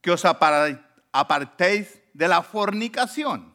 que 0.00 0.10
os 0.10 0.24
apartéis 0.24 2.00
de 2.12 2.26
la 2.26 2.42
fornicación. 2.42 3.49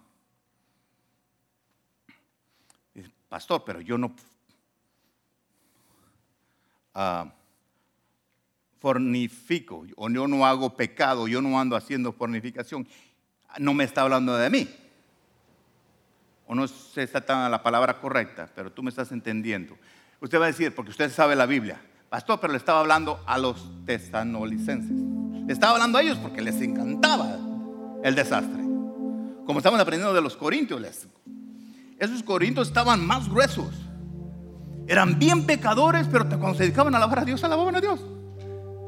Pastor, 3.29 3.63
pero 3.65 3.81
yo 3.81 3.97
no 3.97 4.15
uh, 6.95 7.29
fornifico, 8.79 9.85
o 9.95 10.09
yo 10.09 10.27
no 10.27 10.45
hago 10.45 10.75
pecado, 10.75 11.27
yo 11.27 11.41
no 11.41 11.59
ando 11.59 11.75
haciendo 11.75 12.13
fornificación, 12.13 12.87
no 13.57 13.73
me 13.73 13.83
está 13.83 14.01
hablando 14.01 14.35
de 14.35 14.49
mí. 14.49 14.69
O 16.47 16.53
no 16.53 16.67
sé 16.67 17.03
está 17.03 17.49
la 17.49 17.63
palabra 17.63 17.99
correcta, 17.99 18.49
pero 18.53 18.71
tú 18.71 18.83
me 18.83 18.89
estás 18.89 19.11
entendiendo. 19.11 19.75
Usted 20.21 20.39
va 20.39 20.45
a 20.45 20.47
decir, 20.47 20.73
porque 20.75 20.91
usted 20.91 21.11
sabe 21.11 21.35
la 21.35 21.45
Biblia, 21.45 21.81
pastor, 22.09 22.39
pero 22.39 22.53
le 22.53 22.57
estaba 22.57 22.81
hablando 22.81 23.19
a 23.25 23.37
los 23.37 23.67
tesanolicenses. 23.85 24.91
Le 25.47 25.53
estaba 25.53 25.73
hablando 25.73 25.97
a 25.97 26.01
ellos 26.01 26.17
porque 26.19 26.41
les 26.41 26.61
encantaba 26.61 27.37
el 28.03 28.15
desastre. 28.15 28.61
Como 29.45 29.59
estamos 29.59 29.79
aprendiendo 29.79 30.13
de 30.13 30.21
los 30.21 30.35
corintios, 30.37 30.81
esos 31.99 32.23
corintios 32.23 32.67
estaban 32.67 33.05
más 33.05 33.29
gruesos. 33.29 33.73
Eran 34.87 35.17
bien 35.17 35.45
pecadores, 35.45 36.07
pero 36.11 36.27
cuando 36.27 36.55
se 36.55 36.63
dedicaban 36.63 36.93
a 36.93 36.97
alabar 36.97 37.19
a 37.19 37.25
Dios, 37.25 37.43
alababan 37.43 37.75
a 37.75 37.81
Dios. 37.81 37.99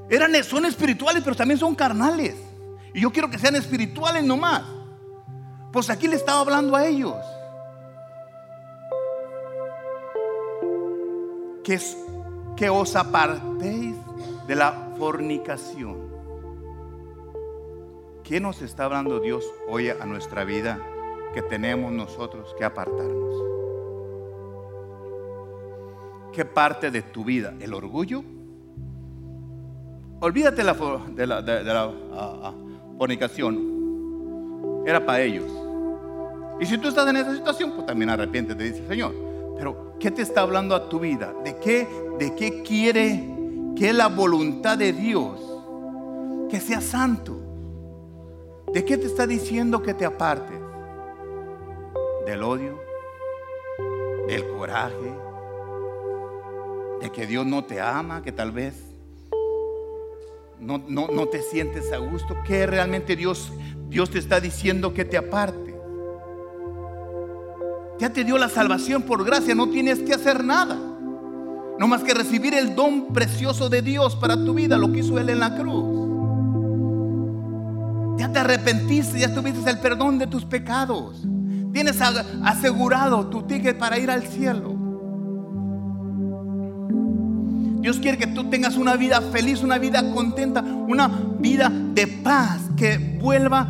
Eran, 0.10 0.32
son 0.44 0.66
espirituales, 0.66 1.24
pero 1.24 1.36
también 1.36 1.60
son 1.60 1.76
carnales. 1.76 2.36
Y 2.94 3.02
yo 3.02 3.12
quiero 3.12 3.30
que 3.30 3.40
sean 3.40 3.56
espirituales 3.56 4.24
nomás. 4.24 4.64
Pues 5.72 5.90
aquí 5.90 6.08
le 6.08 6.16
estaba 6.16 6.42
hablando 6.42 6.76
a 6.76 6.86
ellos. 6.86 7.16
Que 11.64 12.70
os 12.70 12.96
apartéis 12.96 13.96
de 14.48 14.56
la 14.56 14.94
fornicación. 14.98 16.08
¿Qué 18.24 18.40
nos 18.40 18.62
está 18.62 18.86
hablando 18.86 19.20
Dios 19.20 19.44
hoy 19.68 19.90
a 19.90 20.06
nuestra 20.06 20.46
vida 20.46 20.80
que 21.34 21.42
tenemos 21.42 21.92
nosotros 21.92 22.56
que 22.58 22.66
apartarnos? 22.66 23.44
¿Qué 26.34 26.46
parte 26.46 26.92
de 26.92 27.02
tu 27.02 27.24
vida? 27.24 27.54
¿El 27.60 27.74
orgullo? 27.74 28.24
Olvídate 30.20 30.58
de 30.58 31.28
la, 31.28 31.44
ah, 32.14 32.40
ah, 32.44 32.54
fornicación. 32.98 34.84
Era 34.86 35.06
para 35.06 35.22
ellos. 35.22 35.52
Y 36.60 36.66
si 36.66 36.78
tú 36.78 36.88
estás 36.88 37.08
en 37.08 37.18
esa 37.18 37.36
situación, 37.36 37.72
pues 37.72 37.86
también 37.86 38.10
arrepiéntete, 38.10 38.64
dice 38.64 38.88
Señor. 38.88 39.14
Pero, 39.58 39.96
¿qué 40.00 40.12
te 40.12 40.22
está 40.22 40.42
hablando 40.42 40.76
a 40.76 40.90
tu 40.90 41.00
vida? 41.00 41.34
¿De 41.44 41.58
qué, 41.58 41.88
de 42.20 42.36
qué 42.36 42.64
quiere 42.64 43.28
que 43.76 43.94
la 43.94 44.08
voluntad 44.08 44.78
de 44.78 44.94
Dios? 44.94 45.40
Que 46.50 46.60
sea 46.60 46.82
santo. 46.82 47.40
¿De 48.74 48.84
qué 48.86 48.98
te 48.98 49.06
está 49.06 49.28
diciendo 49.28 49.82
que 49.82 49.94
te 49.94 50.06
apartes? 50.06 50.60
Del 52.28 52.44
odio, 52.44 52.78
del 54.28 54.46
coraje, 54.50 55.14
de 57.00 57.10
que 57.10 57.26
Dios 57.26 57.46
no 57.46 57.64
te 57.64 57.80
ama, 57.80 58.22
que 58.22 58.34
tal 58.34 58.52
vez 58.52 58.76
no, 60.60 60.78
no, 60.90 61.26
te 61.28 61.42
sientes 61.42 61.94
a 61.94 62.00
gusto, 62.00 62.36
¿qué 62.46 62.68
realmente 62.68 63.16
Dios, 63.16 63.54
Dios 63.88 64.10
te 64.10 64.20
está 64.20 64.42
diciendo 64.42 64.94
que 64.94 65.06
te 65.06 65.16
aparte? 65.16 65.74
Ya 67.98 68.12
te 68.12 68.26
dio 68.26 68.38
la 68.38 68.50
salvación 68.50 69.04
por 69.04 69.24
gracia, 69.24 69.56
no 69.56 69.70
tienes 69.70 70.00
que 70.00 70.14
hacer 70.14 70.44
nada. 70.44 70.76
No 71.80 71.88
más 71.88 72.04
que 72.04 72.14
recibir 72.14 72.54
el 72.56 72.76
don 72.76 73.14
precioso 73.14 73.70
de 73.70 73.82
Dios 73.82 74.18
para 74.18 74.36
tu 74.36 74.54
vida, 74.54 74.78
lo 74.78 74.92
que 74.92 75.00
hizo 75.00 75.18
Él 75.18 75.30
en 75.30 75.40
la 75.40 75.56
cruz. 75.56 76.10
Ya 78.20 78.30
te 78.30 78.40
arrepentiste, 78.40 79.18
ya 79.18 79.34
tuviste 79.34 79.70
el 79.70 79.80
perdón 79.80 80.20
de 80.20 80.28
tus 80.28 80.44
pecados. 80.44 81.26
Tienes 81.78 82.02
asegurado 82.02 83.28
tu 83.28 83.44
ticket 83.44 83.78
para 83.78 84.00
ir 84.00 84.10
al 84.10 84.24
cielo. 84.24 84.76
Dios 87.82 88.00
quiere 88.00 88.18
que 88.18 88.26
tú 88.26 88.50
tengas 88.50 88.78
una 88.78 88.96
vida 88.96 89.22
feliz, 89.22 89.62
una 89.62 89.78
vida 89.78 90.12
contenta, 90.12 90.62
una 90.62 91.08
vida 91.38 91.70
de 91.70 92.08
paz, 92.08 92.62
que 92.76 93.20
vuelva 93.22 93.68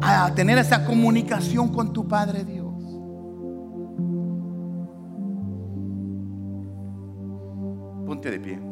a 0.00 0.32
tener 0.34 0.56
esa 0.56 0.86
comunicación 0.86 1.68
con 1.68 1.92
tu 1.92 2.08
Padre 2.08 2.42
Dios. 2.42 2.72
Ponte 8.06 8.30
de 8.30 8.40
pie. 8.40 8.71